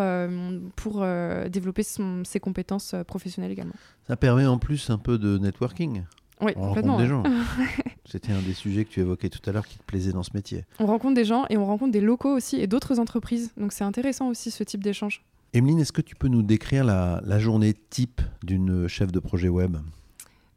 pour 0.76 1.06
développer 1.50 1.84
ses 1.84 2.40
compétences 2.40 2.96
professionnelles 3.08 3.52
également. 3.52 3.74
Ça 4.08 4.16
permet 4.16 4.46
en 4.46 4.58
plus 4.58 4.90
un 4.90 4.98
peu 4.98 5.18
de 5.18 5.38
networking. 5.38 6.04
Oui, 6.42 6.52
on 6.56 6.68
complètement. 6.68 6.98
Rencontre 6.98 7.04
des 7.04 7.10
gens. 7.10 7.24
C'était 8.06 8.34
un 8.34 8.42
des 8.42 8.54
sujets 8.54 8.86
que 8.86 8.90
tu 8.90 9.00
évoquais 9.00 9.30
tout 9.30 9.48
à 9.48 9.54
l'heure 9.54 9.68
qui 9.68 9.78
te 9.78 9.84
plaisait 9.84 10.12
dans 10.12 10.24
ce 10.24 10.32
métier. 10.34 10.66
On 10.80 10.88
rencontre 10.88 11.14
des 11.14 11.26
gens 11.26 11.46
et 11.50 11.58
on 11.58 11.66
rencontre 11.66 11.92
des 11.92 12.02
locaux 12.02 12.36
aussi 12.36 12.60
et 12.60 12.68
d'autres 12.68 13.00
entreprises. 13.00 13.52
Donc 13.58 13.72
c'est 13.72 13.84
intéressant 13.84 14.30
aussi 14.30 14.52
ce 14.52 14.64
type 14.64 14.84
d'échange. 14.84 15.24
Emeline, 15.56 15.80
est-ce 15.80 15.92
que 15.92 16.02
tu 16.02 16.16
peux 16.16 16.30
nous 16.30 16.42
décrire 16.42 16.84
la, 16.84 17.40
journée 17.40 17.76
type 17.76 18.22
d'une 18.42 18.88
chef 18.88 19.12
de 19.12 19.20
projet 19.20 19.50
web? 19.50 19.78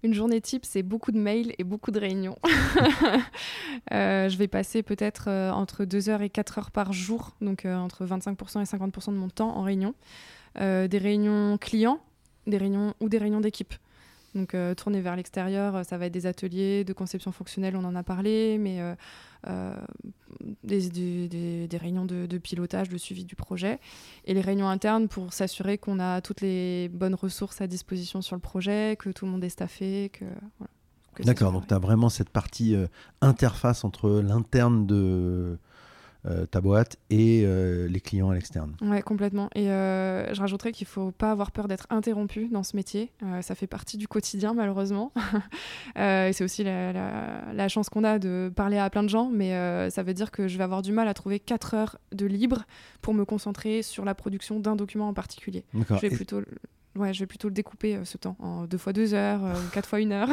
Une 0.03 0.15
journée 0.15 0.41
type, 0.41 0.65
c'est 0.65 0.83
beaucoup 0.83 1.13
de 1.13 1.19
mails 1.19 1.53
et 1.59 1.65
beaucoup 1.65 1.91
de 1.91 2.01
réunions. 2.01 2.39
Euh, 3.93 4.29
je 4.29 4.37
vais 4.37 4.49
passer 4.49 4.83
peut-être 4.83 5.29
euh, 5.29 5.53
entre 5.53 5.85
2 5.85 6.09
heures 6.09 6.23
et 6.23 6.31
4 6.31 6.59
heures 6.59 6.71
par 6.71 6.93
jour, 6.93 7.37
donc 7.41 7.65
euh, 7.65 7.77
entre 7.77 8.05
25% 8.05 8.61
et 8.61 8.65
50% 8.65 9.13
de 9.13 9.19
mon 9.19 9.29
temps 9.29 9.55
en 9.57 9.63
réunion. 9.63 9.95
des 10.57 10.99
réunions 10.99 11.57
clients, 11.59 12.01
des 12.47 12.57
réunions 12.57 12.95
ou 13.01 13.09
des 13.09 13.19
réunions 13.19 13.41
d'équipe. 13.41 13.75
Donc 14.37 14.55
tourner 14.77 15.01
vers 15.01 15.17
l'extérieur, 15.17 15.85
ça 15.85 15.99
va 15.99 16.07
être 16.07 16.13
des 16.13 16.27
ateliers 16.27 16.85
de 16.85 16.93
conception 16.93 17.33
fonctionnelle, 17.33 17.75
on 17.75 17.85
en 17.85 17.95
a 17.95 18.03
parlé, 18.03 18.59
mais 18.59 18.81
euh, 19.49 19.75
des, 20.65 20.89
des, 21.69 21.77
réunions 21.77 22.05
de, 22.05 22.39
pilotage, 22.39 22.89
de 22.89 22.99
suivi 22.99 23.25
du 23.25 23.37
projet, 23.37 23.79
et 24.25 24.35
les 24.35 24.41
réunions 24.41 24.69
internes 24.69 25.09
pour 25.09 25.33
s'assurer 25.33 25.79
qu'on 25.79 26.01
a 26.01 26.21
toutes 26.21 26.41
les 26.41 26.89
bonnes 26.89 27.15
ressources 27.15 27.61
à 27.61 27.67
disposition 27.67 28.23
sur 28.23 28.35
le 28.35 28.41
projet, 28.41 28.97
que 28.99 29.11
tout 29.11 29.25
le 29.25 29.31
monde 29.31 29.45
est 29.45 29.49
staffé, 29.49 30.11
que... 30.13 30.25
D'accord, 31.23 31.53
donc 31.53 31.67
tu 31.67 31.73
as 31.73 31.79
vraiment 31.79 32.11
cette 32.11 32.29
partie 32.29 32.75
euh, 32.75 32.89
interface 33.23 33.85
entre 33.85 34.21
l'interne 34.21 34.87
de, 34.87 34.95
euh, 34.97 35.57
ta 36.51 36.61
boîte 36.61 36.97
et 37.11 37.43
euh, 37.45 37.87
les 37.89 38.01
clients 38.01 38.31
à 38.31 38.35
l'externe. 38.35 38.75
Ouais, 38.81 39.03
complètement. 39.03 39.49
Et 39.55 39.71
euh, 39.71 40.33
je 40.35 40.41
rajouterais 40.41 40.73
qu'il 40.73 40.87
ne 40.87 40.91
faut 40.91 41.11
pas 41.13 41.31
avoir 41.31 41.53
peur 41.53 41.69
d'être 41.69 41.87
interrompu 41.91 42.49
dans 42.49 42.63
ce 42.63 42.77
métier. 42.77 43.13
ça 43.43 43.55
fait 43.55 43.67
partie 43.67 43.97
du 43.97 44.09
quotidien, 44.09 44.55
malheureusement. 44.55 45.13
c'est 45.97 46.43
aussi 46.43 46.65
la, 46.65 47.69
chance 47.69 47.89
qu'on 47.89 48.05
a 48.05 48.19
de 48.19 48.51
parler 48.55 48.79
à 48.79 48.91
plein 48.91 49.03
de 49.03 49.09
gens, 49.09 49.31
mais 49.33 49.51
ça 49.91 50.03
veut 50.03 50.15
dire 50.15 50.31
que 50.31 50.49
je 50.49 50.59
vais 50.59 50.65
avoir 50.65 50.83
du 50.83 50.93
mal 50.93 51.09
à 51.09 51.15
trouver 51.15 51.39
4 51.39 51.75
heures 51.75 51.99
de 52.13 52.27
libre 52.27 52.65
pour 53.03 53.15
me 53.15 53.25
concentrer 53.25 53.83
sur 53.83 54.05
la 54.05 54.15
production 54.15 54.61
d'un 54.61 54.77
document 54.77 55.09
en 55.09 55.15
particulier. 55.15 55.65
Je 55.75 55.95
vais 55.95 56.11
plutôt 56.11 56.41
Ouais, 56.97 57.13
je 57.13 57.21
vais 57.21 57.27
plutôt 57.27 57.49
le 57.49 57.55
découper 57.55 58.01
ce 58.05 58.17
temps 58.17 58.37
en 58.39 58.65
deux 58.65 58.79
fois 58.79 58.95
deux 58.95 59.13
heures, 59.13 59.43
ou 59.43 59.71
quatre 59.71 59.87
fois 59.87 60.01
une 60.01 60.13
heure. 60.13 60.31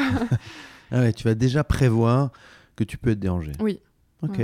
ah 0.92 1.02
ouais, 1.02 1.12
tu 1.12 1.26
vas 1.26 1.36
déjà 1.36 1.62
prévoir 1.66 2.32
que 2.78 2.86
tu 2.86 2.98
peux 2.98 3.10
être 3.10 3.20
dérangé. 3.20 3.52
Oui. 3.60 3.82
Ok. 4.22 4.40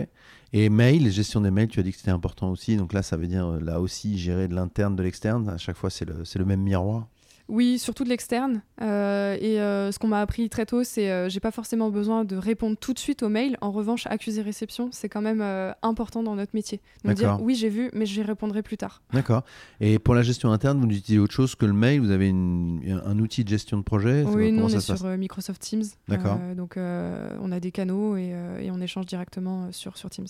Et 0.51 0.69
mail, 0.69 1.11
gestion 1.11 1.41
des 1.41 1.51
mails, 1.51 1.67
tu 1.67 1.79
as 1.79 1.83
dit 1.83 1.91
que 1.91 1.97
c'était 1.97 2.11
important 2.11 2.49
aussi. 2.49 2.75
Donc 2.75 2.93
là, 2.93 3.03
ça 3.03 3.17
veut 3.17 3.27
dire 3.27 3.45
euh, 3.45 3.59
là 3.59 3.79
aussi 3.79 4.17
gérer 4.17 4.47
de 4.47 4.55
l'interne, 4.55 4.95
de 4.95 5.03
l'externe. 5.03 5.47
À 5.49 5.57
chaque 5.57 5.77
fois, 5.77 5.89
c'est 5.89 6.05
le, 6.05 6.23
le 6.35 6.45
même 6.45 6.61
miroir. 6.61 7.07
Oui, 7.49 7.79
surtout 7.79 8.03
de 8.03 8.09
l'externe. 8.09 8.61
Euh, 8.81 9.35
et 9.41 9.59
euh, 9.59 9.91
ce 9.91 9.97
qu'on 9.97 10.07
m'a 10.07 10.21
appris 10.21 10.49
très 10.49 10.65
tôt, 10.65 10.83
c'est 10.83 11.07
que 11.07 11.27
j'ai 11.29 11.39
pas 11.39 11.51
forcément 11.51 11.89
besoin 11.89 12.23
de 12.23 12.35
répondre 12.35 12.77
tout 12.77 12.93
de 12.93 12.99
suite 12.99 13.23
aux 13.23 13.29
mails. 13.29 13.57
En 13.61 13.71
revanche, 13.71 14.05
accuser 14.07 14.41
réception, 14.41 14.89
c'est 14.91 15.09
quand 15.09 15.21
même 15.21 15.43
important 15.81 16.23
dans 16.23 16.35
notre 16.35 16.51
métier. 16.53 16.79
Donc 17.03 17.15
dire 17.15 17.39
oui, 17.41 17.55
j'ai 17.55 17.69
vu, 17.69 17.89
mais 17.93 18.05
j'y 18.05 18.21
répondrai 18.21 18.61
plus 18.61 18.77
tard. 18.77 19.01
D'accord. 19.11 19.43
Et 19.81 19.99
pour 19.99 20.13
la 20.15 20.21
gestion 20.21 20.51
interne, 20.51 20.79
vous 20.79 20.85
utilisez 20.85 21.19
autre 21.19 21.33
chose 21.33 21.55
que 21.55 21.65
le 21.65 21.73
mail? 21.73 21.99
Vous 21.99 22.11
avez 22.11 22.29
un 22.29 23.19
outil 23.19 23.43
de 23.43 23.49
gestion 23.49 23.77
de 23.77 23.83
projet? 23.83 24.23
Oui, 24.23 24.51
nous 24.51 24.63
on 24.63 24.69
est 24.69 24.79
sur 24.79 25.05
Microsoft 25.17 25.61
Teams. 25.61 25.83
D'accord. 26.07 26.37
donc 26.55 26.75
on 26.77 27.51
a 27.51 27.59
des 27.59 27.71
canaux 27.71 28.15
et, 28.15 28.35
et 28.61 28.71
on 28.71 28.79
échange 28.79 29.07
directement 29.07 29.71
sur, 29.71 29.97
sur 29.97 30.09
Teams. 30.09 30.27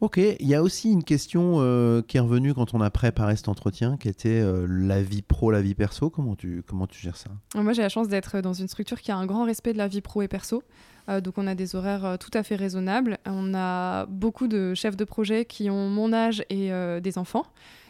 Ok, 0.00 0.18
il 0.18 0.46
y 0.46 0.54
a 0.54 0.62
aussi 0.62 0.92
une 0.92 1.02
question 1.02 1.56
euh, 1.56 2.02
qui 2.02 2.18
est 2.18 2.20
revenue 2.20 2.54
quand 2.54 2.72
on 2.72 2.80
a 2.80 2.88
préparé 2.88 3.34
cet 3.34 3.48
entretien, 3.48 3.96
qui 3.96 4.08
était 4.08 4.28
euh, 4.28 4.64
la 4.68 5.02
vie 5.02 5.22
pro, 5.22 5.50
la 5.50 5.60
vie 5.60 5.74
perso. 5.74 6.08
Comment 6.08 6.36
tu, 6.36 6.62
comment 6.64 6.86
tu 6.86 7.00
gères 7.00 7.16
ça? 7.16 7.30
Moi, 7.56 7.72
j'ai 7.72 7.82
la 7.82 7.88
chance 7.88 8.06
d'être 8.06 8.40
dans 8.40 8.52
une 8.52 8.68
structure 8.68 9.00
qui 9.00 9.10
a 9.10 9.16
un 9.16 9.26
grand 9.26 9.44
respect 9.44 9.72
de 9.72 9.78
la 9.78 9.88
vie 9.88 10.00
pro 10.00 10.22
et 10.22 10.28
perso. 10.28 10.62
Euh, 11.08 11.20
donc, 11.20 11.34
on 11.38 11.46
a 11.46 11.54
des 11.54 11.76
horaires 11.76 12.16
tout 12.18 12.30
à 12.34 12.42
fait 12.42 12.56
raisonnables. 12.56 13.18
On 13.26 13.54
a 13.54 14.06
beaucoup 14.06 14.48
de 14.48 14.74
chefs 14.74 14.96
de 14.96 15.04
projet 15.04 15.44
qui 15.44 15.70
ont 15.70 15.88
mon 15.88 16.12
âge 16.12 16.44
et 16.50 16.70
des 17.00 17.18
enfants. 17.18 17.46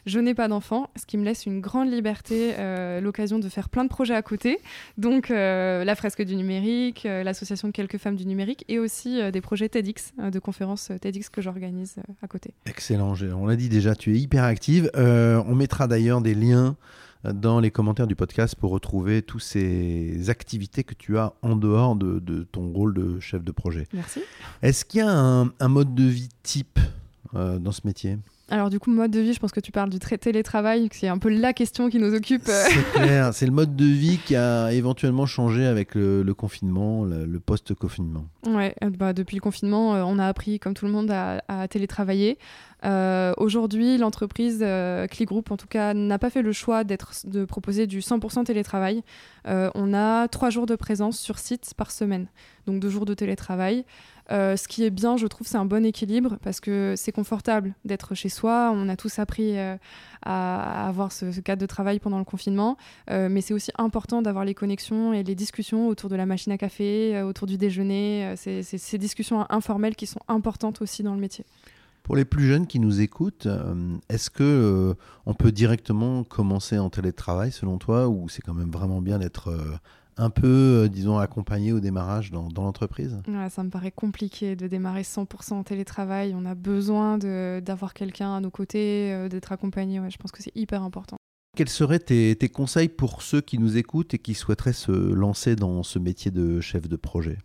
Je 0.09 0.19
n'ai 0.19 0.33
pas 0.33 0.49
d'enfant, 0.49 0.89
ce 0.97 1.05
qui 1.05 1.19
me 1.19 1.25
laisse 1.25 1.45
une 1.45 1.61
grande 1.61 1.93
liberté, 1.93 2.55
euh, 2.59 2.99
l'occasion 3.03 3.39
de 3.39 3.47
faire 3.51 3.69
plein 3.69 3.85
de 3.85 3.91
projets 3.91 4.15
à 4.15 4.23
côté. 4.23 4.59
Donc 4.97 5.31
euh, 5.31 5.85
la 5.85 5.95
fresque 5.95 6.23
du 6.23 6.35
numérique, 6.35 7.05
euh, 7.05 7.23
l'association 7.23 7.69
de 7.69 7.73
quelques 7.73 7.99
femmes 7.99 8.17
du 8.17 8.25
numérique 8.25 8.65
et 8.69 8.79
aussi 8.79 9.21
des 9.31 9.41
projets 9.43 9.69
TEDx, 9.69 10.15
de 10.19 10.39
conférences 10.39 10.91
TEDx 11.01 11.29
que 11.29 11.43
j'organise 11.43 11.97
à 12.23 12.27
côté. 12.27 12.55
Excellent, 12.65 13.15
on 13.37 13.47
l'a 13.47 13.57
dit 13.57 13.69
déjà, 13.69 13.95
tu 13.95 14.15
es 14.15 14.19
hyper 14.19 14.45
active. 14.45 14.91
on 14.95 15.55
mettra 15.55 15.87
d'ailleurs 15.87 16.23
des 16.23 16.35
liens 16.35 16.75
dans 17.25 17.61
les 17.61 17.71
commentaires 17.71 18.07
du 18.07 18.17
podcast 18.17 18.55
pour 18.55 18.71
retrouver 18.71 19.23
toutes 19.23 19.43
ces 19.43 20.31
activités 20.31 20.85
que 20.85 20.95
tu 20.95 21.19
as 21.19 21.33
en 21.43 21.57
dehors 21.57 21.97
de, 21.97 22.47
ton 22.51 22.71
rôle 22.71 22.95
de 22.95 23.21
chef 23.21 23.43
de 23.43 23.53
projet. 23.53 23.87
Merci. 23.93 24.21
Est-ce 24.63 24.85
qu'il 24.85 25.01
y 25.01 25.03
a 25.03 25.11
un 25.11 25.69
mode 25.69 25.95
de 25.95 26.05
vie 26.05 26.29
type 26.43 26.79
dans 27.33 27.73
ce 27.73 27.81
métier? 27.85 28.19
Alors 28.51 28.71
du 28.71 28.81
coup, 28.81 28.91
mode 28.91 29.11
de 29.11 29.21
vie, 29.21 29.35
je 29.35 29.41
pense 29.41 29.53
que 29.53 29.61
tu 29.61 29.73
parles 29.73 29.91
du 29.91 29.99
télétravail, 29.99 30.89
c'est 30.93 31.09
un 31.09 31.19
peu 31.19 31.29
la 31.29 31.53
question 31.53 31.91
qui 31.91 31.99
nous 31.99 32.15
occupe. 32.15 32.43
C'est 32.47 32.93
clair, 32.93 33.31
c'est 33.35 33.45
le 33.45 33.53
mode 33.53 33.77
de 33.77 33.85
vie 33.85 34.19
qui 34.25 34.37
a 34.37 34.73
éventuellement 34.73 35.27
changé 35.27 35.67
avec 35.67 35.95
le, 35.95 36.25
confinement, 36.33 37.05
le, 37.05 37.41
post-confinement. 37.41 38.25
Ouais, 38.47 38.75
euh, 38.83 38.91
bah, 38.91 39.13
depuis 39.13 39.37
le 39.37 39.43
confinement, 39.43 39.95
euh, 39.95 40.03
on 40.07 40.19
a 40.19 40.27
appris, 40.27 40.59
comme 40.59 40.73
tout 40.73 40.87
le 40.87 40.93
monde, 40.93 41.11
à, 41.11 41.69
télétravailler. 41.69 42.39
Euh, 42.85 43.35
aujourd'hui, 43.37 43.99
l'entreprise 43.99 44.61
euh, 44.63 45.07
Group, 45.23 45.51
en 45.51 45.57
tout 45.57 45.67
cas, 45.67 45.93
n'a 45.93 46.19
pas 46.19 46.31
fait 46.31 46.43
le 46.43 46.53
choix 46.53 46.85
de 46.85 47.45
proposer 47.45 47.87
du 47.87 48.01
100% 48.01 48.45
télétravail. 48.45 49.03
on 49.45 49.95
a 49.95 50.29
trois 50.29 50.49
jours 50.49 50.67
de 50.67 50.77
présence 50.77 51.19
sur 51.19 51.39
site 51.39 51.75
par 51.77 51.91
semaine, 51.91 52.29
donc 52.67 52.81
deux 52.81 52.89
jours 52.89 53.05
de 53.05 53.15
télétravail. 53.15 53.85
Ce 54.31 54.69
qui 54.69 54.85
est 54.85 54.91
bien, 54.91 55.17
je 55.17 55.27
trouve, 55.27 55.47
c'est 55.47 55.57
un 55.57 55.65
bon 55.65 55.85
équilibre 55.85 56.37
parce 56.43 56.61
que 56.61 56.95
c'est 56.97 57.13
confortable 57.13 57.75
d'être 57.85 58.15
chez 58.15 58.29
soi. 58.29 58.71
On 58.75 58.89
a 58.89 58.97
tous 58.97 59.19
appris 59.19 59.57
à, 60.23 60.89
avoir 60.89 61.13
ce, 61.13 61.41
cadre 61.41 61.63
de 61.63 61.67
travail 61.67 61.99
pendant 61.99 62.19
le 62.19 62.25
confinement, 62.25 62.77
mais 63.09 63.41
c'est 63.41 63.55
aussi 63.55 63.71
important 63.79 64.23
d'avoir 64.23 64.45
les 64.45 64.55
connexions 64.55 65.13
et 65.13 65.23
les 65.23 65.35
discussions 65.35 65.89
autour 65.89 66.11
de 66.11 66.17
la 66.17 66.27
machine 66.27 66.53
à 66.53 66.59
café, 66.59 67.23
autour 67.23 67.47
du 67.47 67.57
déjeuner. 67.57 68.35
c'est 68.37 68.63
ces 68.63 68.99
discussions 68.99 69.47
informelles 69.51 69.97
qui 69.97 70.07
sont 70.07 70.21
importantes 70.29 70.83
aussi 70.83 71.03
dans 71.03 71.15
le 71.15 71.21
métier. 71.21 71.45
Pour 72.09 72.17
les 72.17 72.25
plus 72.25 72.47
jeunes 72.47 72.67
qui 72.67 72.81
nous 72.81 73.03
écoutent, 73.03 73.45
euh, 73.45 73.99
est-ce 74.09 74.31
que 74.31 74.43
euh, 74.43 74.95
on 75.27 75.35
peut 75.35 75.53
directement 75.53 76.25
commencer 76.25 76.79
en 76.79 76.89
télétravail 76.89 77.53
selon 77.53 77.77
toi 77.77 78.09
ou 78.09 78.31
c'est 78.31 78.41
quand 78.41 78.55
même 78.55 78.71
vraiment 78.71 79.03
bien 79.03 79.19
d'être 79.19 79.49
euh, 79.49 79.77
un 80.19 80.31
peu, 80.31 80.89
disons, 80.91 81.19
accompagné 81.19 81.73
au 81.73 81.81
démarrage 81.81 82.31
dans, 82.31 82.49
l'entreprise? 82.57 83.21
Ça 83.51 83.63
me 83.63 83.71
paraît 83.71 83.91
compliqué 83.91 84.57
de 84.57 84.67
démarrer 84.67 85.03
100% 85.03 85.55
en 85.55 85.63
télétravail. 85.63 86.35
On 86.37 86.45
a 86.45 86.55
besoin 86.55 87.19
d'avoir 87.19 87.95
quelqu'un 87.95 88.37
à 88.37 88.41
nos 88.41 88.51
côtés, 88.51 89.29
d'être 89.31 89.53
accompagné. 89.53 90.01
je 90.11 90.17
pense 90.19 90.33
que 90.33 90.43
c'est 90.43 90.55
hyper 90.57 90.83
important. 90.83 91.17
Quels 91.57 91.69
seraient 91.69 91.99
tes, 91.99 92.37
tes, 92.37 92.49
conseils 92.49 92.89
pour 92.89 93.23
ceux 93.23 93.41
qui 93.41 93.59
nous 93.59 93.77
écoutent 93.77 94.15
et 94.15 94.19
qui 94.19 94.35
souhaiteraient 94.35 94.73
se 94.73 94.93
lancer 94.93 95.57
dans 95.57 95.83
ce 95.83 95.99
métier 95.99 96.31
de 96.31 96.61
chef 96.61 96.89
de 96.89 96.97
projet? 96.97 97.39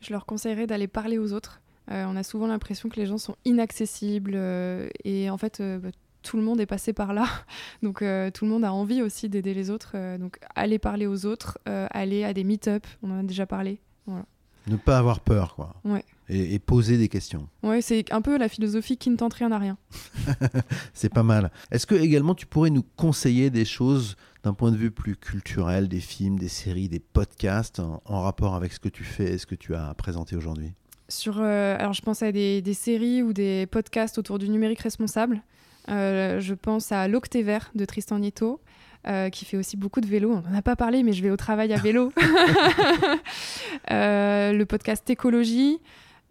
Je 0.00 0.12
leur 0.12 0.24
conseillerais 0.26 0.66
d'aller 0.66 0.88
parler 0.88 1.18
aux 1.18 1.32
autres 1.32 1.60
euh, 1.90 2.04
on 2.06 2.16
a 2.16 2.22
souvent 2.22 2.46
l'impression 2.46 2.88
que 2.88 2.96
les 2.96 3.06
gens 3.06 3.18
sont 3.18 3.36
inaccessibles 3.44 4.34
euh, 4.34 4.88
et 5.04 5.28
en 5.28 5.38
fait 5.38 5.60
euh, 5.60 5.78
bah, 5.78 5.88
tout 6.22 6.36
le 6.36 6.42
monde 6.42 6.60
est 6.60 6.66
passé 6.66 6.92
par 6.92 7.12
là. 7.12 7.26
Donc 7.82 7.98
tout 7.98 8.44
le 8.44 8.50
monde 8.50 8.64
a 8.64 8.72
envie 8.72 9.02
aussi 9.02 9.28
d'aider 9.28 9.54
les 9.54 9.70
autres. 9.70 9.96
donc 10.18 10.38
aller 10.54 10.78
parler 10.78 11.06
aux 11.06 11.26
autres, 11.26 11.58
aller 11.64 12.24
à 12.24 12.32
des 12.32 12.44
meet-up, 12.44 12.86
on 13.02 13.10
en 13.10 13.20
a 13.20 13.22
déjà 13.22 13.46
parlé. 13.46 13.80
Ne 14.66 14.76
pas 14.76 14.98
avoir 14.98 15.20
peur, 15.20 15.54
quoi. 15.54 15.74
Et, 16.28 16.58
poser 16.58 16.96
des 16.96 17.08
questions. 17.08 17.48
Ouais, 17.62 17.80
c'est 17.82 18.12
un 18.12 18.22
peu 18.22 18.38
la 18.38 18.48
philosophie 18.48 18.96
qui 18.96 19.10
ne 19.10 19.16
tente 19.16 19.34
rien 19.34 19.50
à 19.50 19.58
rien. 19.58 19.78
c'est 20.94 21.12
pas 21.12 21.24
mal. 21.24 21.50
Est-ce 21.72 21.86
que 21.86 21.96
également 21.96 22.34
tu 22.34 22.46
pourrais 22.46 22.70
nous 22.70 22.84
conseiller 22.96 23.50
des 23.50 23.64
choses 23.64 24.16
d'un 24.44 24.52
point 24.52 24.70
de 24.70 24.76
vue 24.76 24.92
plus 24.92 25.16
culturel, 25.16 25.88
des 25.88 26.00
films, 26.00 26.38
des 26.38 26.48
séries, 26.48 26.88
des 26.88 27.00
podcasts 27.00 27.80
en 27.80 28.20
rapport 28.22 28.54
avec 28.54 28.72
ce 28.72 28.78
que 28.78 28.88
tu 28.88 29.02
fais 29.02 29.32
et 29.32 29.38
ce 29.38 29.46
que 29.46 29.56
tu 29.56 29.74
as 29.74 29.92
présenté 29.94 30.36
aujourd'hui? 30.36 30.72
Sur, 31.10 31.40
euh, 31.40 31.76
alors 31.76 31.92
je 31.92 32.02
pense 32.02 32.22
à 32.22 32.30
des, 32.30 32.62
séries 32.74 33.22
ou 33.22 33.32
des 33.32 33.66
podcasts 33.66 34.16
autour 34.16 34.38
du 34.38 34.48
numérique 34.48 34.80
responsable. 34.80 35.42
Euh, 35.90 36.40
je 36.40 36.54
pense 36.54 36.92
à 36.92 37.08
L'Octévert 37.08 37.70
de 37.74 37.84
Tristan 37.84 38.18
Nieto, 38.18 38.60
euh, 39.06 39.28
qui 39.30 39.44
fait 39.44 39.56
aussi 39.56 39.76
beaucoup 39.76 40.00
de 40.00 40.06
vélo. 40.06 40.32
On 40.32 40.48
n'en 40.48 40.56
a 40.56 40.62
pas 40.62 40.76
parlé, 40.76 41.02
mais 41.02 41.12
je 41.12 41.22
vais 41.22 41.30
au 41.30 41.36
travail 41.36 41.72
à 41.72 41.76
vélo. 41.76 42.12
le 43.90 44.64
podcast 44.64 45.08
Écologie. 45.10 45.80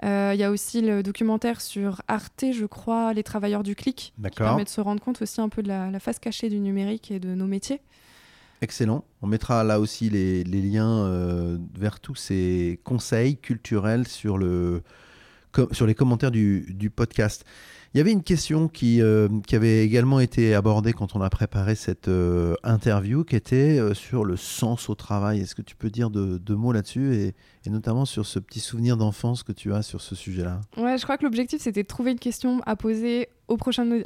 Il 0.01 0.35
y 0.35 0.43
a 0.43 0.51
aussi 0.51 0.81
le 0.81 1.03
documentaire 1.03 1.59
sur 1.59 2.01
Arte, 2.07 2.45
je 2.53 2.65
crois, 2.65 3.13
Les 3.13 3.23
travailleurs 3.23 3.63
du 3.63 3.75
clic, 3.75 4.13
qui 4.23 4.29
permet 4.37 4.63
de 4.63 4.69
se 4.69 4.79
rendre 4.79 5.01
compte 5.01 5.21
aussi 5.21 5.41
un 5.41 5.49
peu 5.49 5.61
de 5.61 5.67
la 5.67 5.99
face 5.99 6.19
cachée 6.19 6.49
du 6.49 6.59
numérique 6.59 7.11
et 7.11 7.19
de 7.19 7.35
nos 7.35 7.47
métiers. 7.47 7.81
Excellent. 8.61 9.05
On 9.21 9.27
mettra 9.27 9.63
là 9.63 9.79
aussi 9.79 10.09
les, 10.09 10.43
liens 10.43 11.05
euh, 11.05 11.57
vers 11.77 11.99
tous 11.99 12.15
ces 12.15 12.79
conseils 12.83 13.37
culturels 13.37 14.07
sur, 14.07 14.37
le, 14.37 14.83
sur 15.71 15.85
les 15.85 15.95
commentaires 15.95 16.31
du, 16.31 16.65
du 16.69 16.89
podcast. 16.89 17.45
Il 17.93 17.97
y 17.97 18.01
avait 18.01 18.11
une 18.11 18.21
question 18.21 18.67
qui, 18.67 19.01
euh, 19.01 19.27
qui, 19.47 19.55
avait 19.55 19.83
également 19.83 20.19
été 20.19 20.53
abordée 20.53 20.93
quand 20.93 21.15
on 21.15 21.21
a 21.21 21.29
préparé 21.31 21.73
cette 21.73 22.07
euh, 22.07 22.55
interview, 22.63 23.23
qui 23.23 23.35
était 23.35 23.79
euh, 23.79 23.95
sur 23.95 24.25
le 24.25 24.37
sens 24.37 24.89
au 24.89 24.95
travail. 24.95 25.39
Est-ce 25.39 25.55
que 25.55 25.63
tu 25.63 25.75
peux 25.75 25.89
dire 25.89 26.11
deux, 26.11 26.55
mots 26.55 26.71
là-dessus 26.71 27.15
et, 27.15 27.35
et, 27.65 27.69
notamment 27.71 28.05
sur 28.05 28.27
ce 28.27 28.37
petit 28.37 28.59
souvenir 28.59 28.95
d'enfance 28.95 29.41
que 29.41 29.51
tu 29.51 29.73
as 29.73 29.81
sur 29.81 30.01
ce 30.01 30.13
sujet-là? 30.13 30.61
Ouais, 30.77 30.99
je 30.99 31.03
crois 31.03 31.17
que 31.17 31.23
l'objectif 31.23 31.61
c'était 31.61 31.81
de 31.81 31.87
trouver 31.87 32.11
une 32.11 32.19
question 32.19 32.61
à 32.67 32.75
poser 32.75 33.29
au 33.49 33.57
prochain 33.57 34.01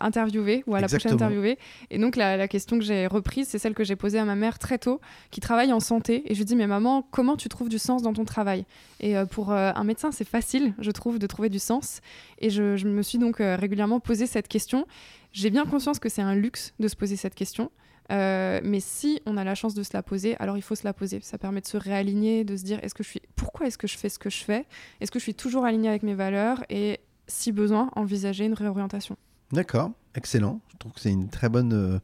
interviewé 0.00 0.64
ou 0.66 0.74
à 0.74 0.80
la 0.80 0.88
prochaine 0.88 1.12
interviewée. 1.12 1.58
Et 1.90 1.98
donc 1.98 2.16
la, 2.16 2.36
la 2.36 2.48
question 2.48 2.78
que 2.78 2.84
j'ai 2.84 3.06
reprise, 3.06 3.48
c'est 3.48 3.58
celle 3.58 3.74
que 3.74 3.84
j'ai 3.84 3.96
posée 3.96 4.18
à 4.18 4.24
ma 4.24 4.34
mère 4.34 4.58
très 4.58 4.78
tôt, 4.78 5.00
qui 5.30 5.40
travaille 5.40 5.72
en 5.72 5.80
santé. 5.80 6.24
Et 6.26 6.34
je 6.34 6.40
lui 6.40 6.44
dis, 6.44 6.56
mais 6.56 6.66
maman, 6.66 7.06
comment 7.10 7.36
tu 7.36 7.48
trouves 7.48 7.68
du 7.68 7.78
sens 7.78 8.02
dans 8.02 8.12
ton 8.12 8.24
travail? 8.24 8.64
Et 9.00 9.14
pour 9.30 9.52
un 9.52 9.84
médecin, 9.84 10.10
c'est 10.10 10.28
facile, 10.28 10.74
je 10.78 10.90
trouve, 10.90 11.18
de 11.18 11.26
trouver 11.26 11.48
du 11.48 11.58
sens. 11.58 12.00
Et 12.38 12.50
je, 12.50 12.76
je 12.76 12.88
me 12.88 13.02
suis 13.02 13.18
donc 13.18 13.40
euh, 13.40 13.56
régulièrement 13.56 14.00
posé 14.00 14.26
cette 14.26 14.48
question. 14.48 14.86
J'ai 15.32 15.50
bien 15.50 15.64
conscience 15.64 15.98
que 15.98 16.08
c'est 16.08 16.22
un 16.22 16.34
luxe 16.34 16.74
de 16.80 16.88
se 16.88 16.96
poser 16.96 17.16
cette 17.16 17.34
question. 17.34 17.70
Euh, 18.10 18.60
mais 18.64 18.80
si 18.80 19.22
on 19.26 19.36
a 19.36 19.44
la 19.44 19.54
chance 19.54 19.74
de 19.74 19.82
se 19.82 19.90
la 19.94 20.02
poser, 20.02 20.36
alors 20.38 20.56
il 20.56 20.62
faut 20.62 20.74
se 20.74 20.84
la 20.84 20.92
poser. 20.92 21.20
Ça 21.22 21.38
permet 21.38 21.60
de 21.60 21.66
se 21.66 21.76
réaligner, 21.76 22.44
de 22.44 22.56
se 22.56 22.64
dire 22.64 22.78
est-ce 22.82 22.94
que 22.94 23.02
je 23.02 23.08
suis, 23.08 23.22
pourquoi 23.36 23.66
est-ce 23.66 23.78
que 23.78 23.86
je 23.86 23.96
fais 23.96 24.08
ce 24.08 24.18
que 24.18 24.28
je 24.30 24.42
fais? 24.44 24.66
Est-ce 25.00 25.10
que 25.10 25.18
je 25.18 25.24
suis 25.24 25.34
toujours 25.34 25.64
aligné 25.64 25.88
avec 25.88 26.02
mes 26.02 26.14
valeurs? 26.14 26.64
Et 26.68 27.00
si 27.26 27.52
besoin, 27.52 27.90
envisager 27.96 28.44
une 28.44 28.54
réorientation. 28.54 29.16
D'accord, 29.52 29.92
excellent. 30.14 30.60
Je 30.72 30.78
trouve 30.78 30.92
que 30.92 31.00
c'est 31.00 31.10
une 31.10 31.28
très 31.28 31.48
bonne 31.48 31.72
euh, 31.72 31.98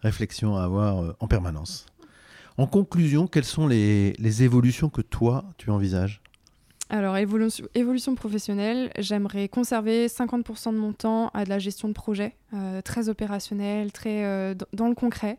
réflexion 0.00 0.56
à 0.56 0.64
avoir 0.64 1.14
en 1.20 1.26
permanence. 1.26 1.86
En 2.56 2.66
conclusion, 2.66 3.26
quelles 3.26 3.44
sont 3.44 3.66
les, 3.66 4.12
les 4.18 4.42
évolutions 4.42 4.88
que 4.88 5.02
toi 5.02 5.44
tu 5.58 5.70
envisages? 5.70 6.22
Alors, 6.90 7.16
évolution, 7.16 8.14
professionnelle, 8.14 8.90
j'aimerais 8.98 9.48
conserver 9.48 10.06
50% 10.06 10.72
de 10.72 10.78
mon 10.78 10.92
temps 10.92 11.30
à 11.32 11.44
de 11.44 11.48
la 11.48 11.58
gestion 11.58 11.88
de 11.88 11.94
projet, 11.94 12.36
euh, 12.52 12.82
très 12.82 13.08
opérationnel, 13.08 13.90
très 13.90 14.24
euh, 14.24 14.54
dans 14.74 14.88
le 14.88 14.94
concret, 14.94 15.38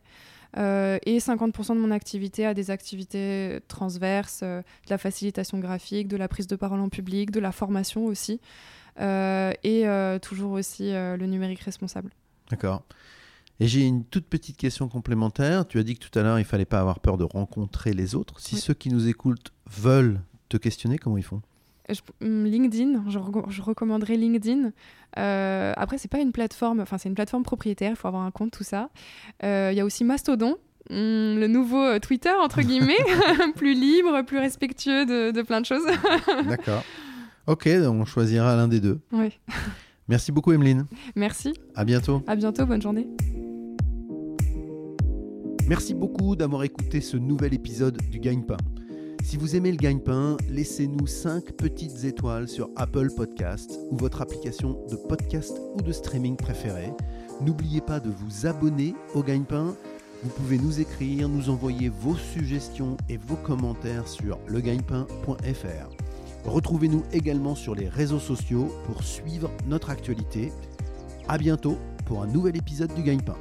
euh, 0.58 0.98
et 1.06 1.20
50% 1.20 1.76
de 1.76 1.80
mon 1.80 1.92
activité 1.92 2.46
à 2.48 2.56
des 2.56 2.72
activités 2.72 3.60
transverses, 3.68 4.42
de 4.42 4.64
la 4.90 4.98
facilitation 4.98 5.60
graphique, 5.60 6.08
de 6.08 6.18
la 6.18 6.28
prise 6.28 6.48
de 6.48 6.56
parole 6.56 6.80
en 6.80 6.90
public, 6.90 7.30
de 7.30 7.40
la 7.40 7.52
formation 7.52 8.06
aussi, 8.06 8.42
et 9.00 10.20
toujours 10.22 10.52
aussi 10.52 10.92
le 10.92 11.26
numérique 11.26 11.62
responsable. 11.62 12.12
D'accord. 12.50 12.84
Et 13.60 13.68
j'ai 13.68 13.86
une 13.86 14.04
toute 14.04 14.26
petite 14.26 14.58
question 14.58 14.90
complémentaire. 14.90 15.66
Tu 15.68 15.80
as 15.80 15.84
dit 15.84 15.96
que 15.96 16.06
tout 16.06 16.20
à 16.20 16.24
l'heure, 16.24 16.40
il 16.40 16.46
fallait 16.46 16.66
pas 16.66 16.80
avoir 16.80 17.00
peur 17.00 17.18
de 17.18 17.24
rencontrer 17.24 17.94
les 17.94 18.16
autres. 18.16 18.40
Si 18.40 18.58
ceux 18.58 18.74
qui 18.74 18.90
nous 18.90 19.08
écoutent 19.08 19.54
veulent 19.70 20.20
te 20.50 20.58
questionner, 20.58 20.98
comment 20.98 21.18
ils 21.18 21.24
font? 21.24 21.42
Hmm, 22.20 22.46
LinkedIn, 22.46 23.04
je, 23.08 23.20
je, 23.50 23.62
recommanderais 23.62 24.16
LinkedIn. 24.16 24.72
Euh, 25.18 25.74
après, 25.78 25.98
c'est 25.98 26.08
pas 26.08 26.20
une 26.20 26.32
plateforme, 26.32 26.80
enfin 26.80 26.98
c'est 26.98 27.10
une 27.10 27.16
plateforme 27.16 27.44
propriétaire, 27.44 27.92
il 27.92 27.96
faut 27.96 28.08
avoir 28.08 28.24
un 28.24 28.32
compte, 28.32 28.52
tout 28.52 28.64
ça. 28.64 28.90
Euh, 29.44 29.70
il 29.72 29.78
y 29.78 29.80
a 29.80 29.86
aussi 29.86 30.04
Mastodon, 30.04 30.58
hmm, 30.90 31.38
le 31.38 31.48
nouveau 31.48 31.84
euh, 31.84 32.00
Twitter 32.00 32.34
entre 32.42 32.62
guillemets, 32.62 32.98
plus 33.56 33.76
libre, 33.76 34.24
plus 34.24 34.40
respectueux 34.40 35.06
de, 35.06 35.42
plein 35.44 35.62
de 35.62 35.66
choses. 35.68 35.86
D'accord. 36.48 36.84
Ok, 37.48 37.70
on 37.70 38.06
choisira 38.06 38.56
l'un 38.56 38.68
des 38.68 38.80
deux. 38.80 39.00
Oui. 39.12 39.40
Merci 40.08 40.32
beaucoup, 40.32 40.52
Emeline. 40.52 40.86
Merci. 41.16 41.54
À 41.76 41.86
bientôt. 41.86 42.24
À 42.28 42.36
bientôt, 42.36 42.66
bonne 42.66 42.82
journée. 42.82 43.08
Merci 45.68 45.96
beaucoup 45.96 46.36
d'avoir 46.36 46.64
écouté 46.64 47.02
ce 47.02 47.18
nouvel 47.18 47.54
épisode 47.54 47.98
du 48.12 48.20
Gagne-Pain. 48.20 48.58
Si 49.24 49.38
vous 49.38 49.56
aimez 49.56 49.72
le 49.72 49.78
gagne-pain, 49.78 50.38
laissez-nous 50.48 51.08
5 51.08 51.54
petites 51.54 52.04
étoiles 52.04 52.48
sur 52.48 52.70
Apple 52.76 53.10
Podcast 53.16 53.80
ou 53.90 53.98
votre 53.98 54.22
application 54.22 54.86
de 54.88 54.96
podcast 54.96 55.60
ou 55.74 55.82
de 55.82 55.92
streaming 55.92 56.36
préférée. 56.36 56.94
N'oubliez 57.42 57.82
pas 57.82 58.00
de 58.00 58.12
vous 58.12 58.46
abonner 58.46 58.94
au 59.16 59.24
gagne-pain. 59.24 59.76
Vous 60.22 60.30
pouvez 60.30 60.60
nous 60.60 60.80
écrire, 60.80 61.28
nous 61.28 61.50
envoyer 61.50 61.90
vos 61.90 62.16
suggestions 62.16 62.98
et 63.10 63.18
vos 63.18 63.36
commentaires 63.36 64.08
sur 64.08 64.38
legagnepain.fr. 64.48 66.05
Retrouvez-nous 66.46 67.04
également 67.12 67.56
sur 67.56 67.74
les 67.74 67.90
réseaux 67.90 68.20
sociaux 68.20 68.72
pour 68.86 69.04
suivre 69.04 69.50
notre 69.68 69.90
actualité. 69.90 70.52
A 71.28 71.38
bientôt 71.38 71.78
pour 72.06 72.22
un 72.22 72.28
nouvel 72.28 72.56
épisode 72.56 72.94
du 72.94 73.02
gagne-pain. 73.02 73.36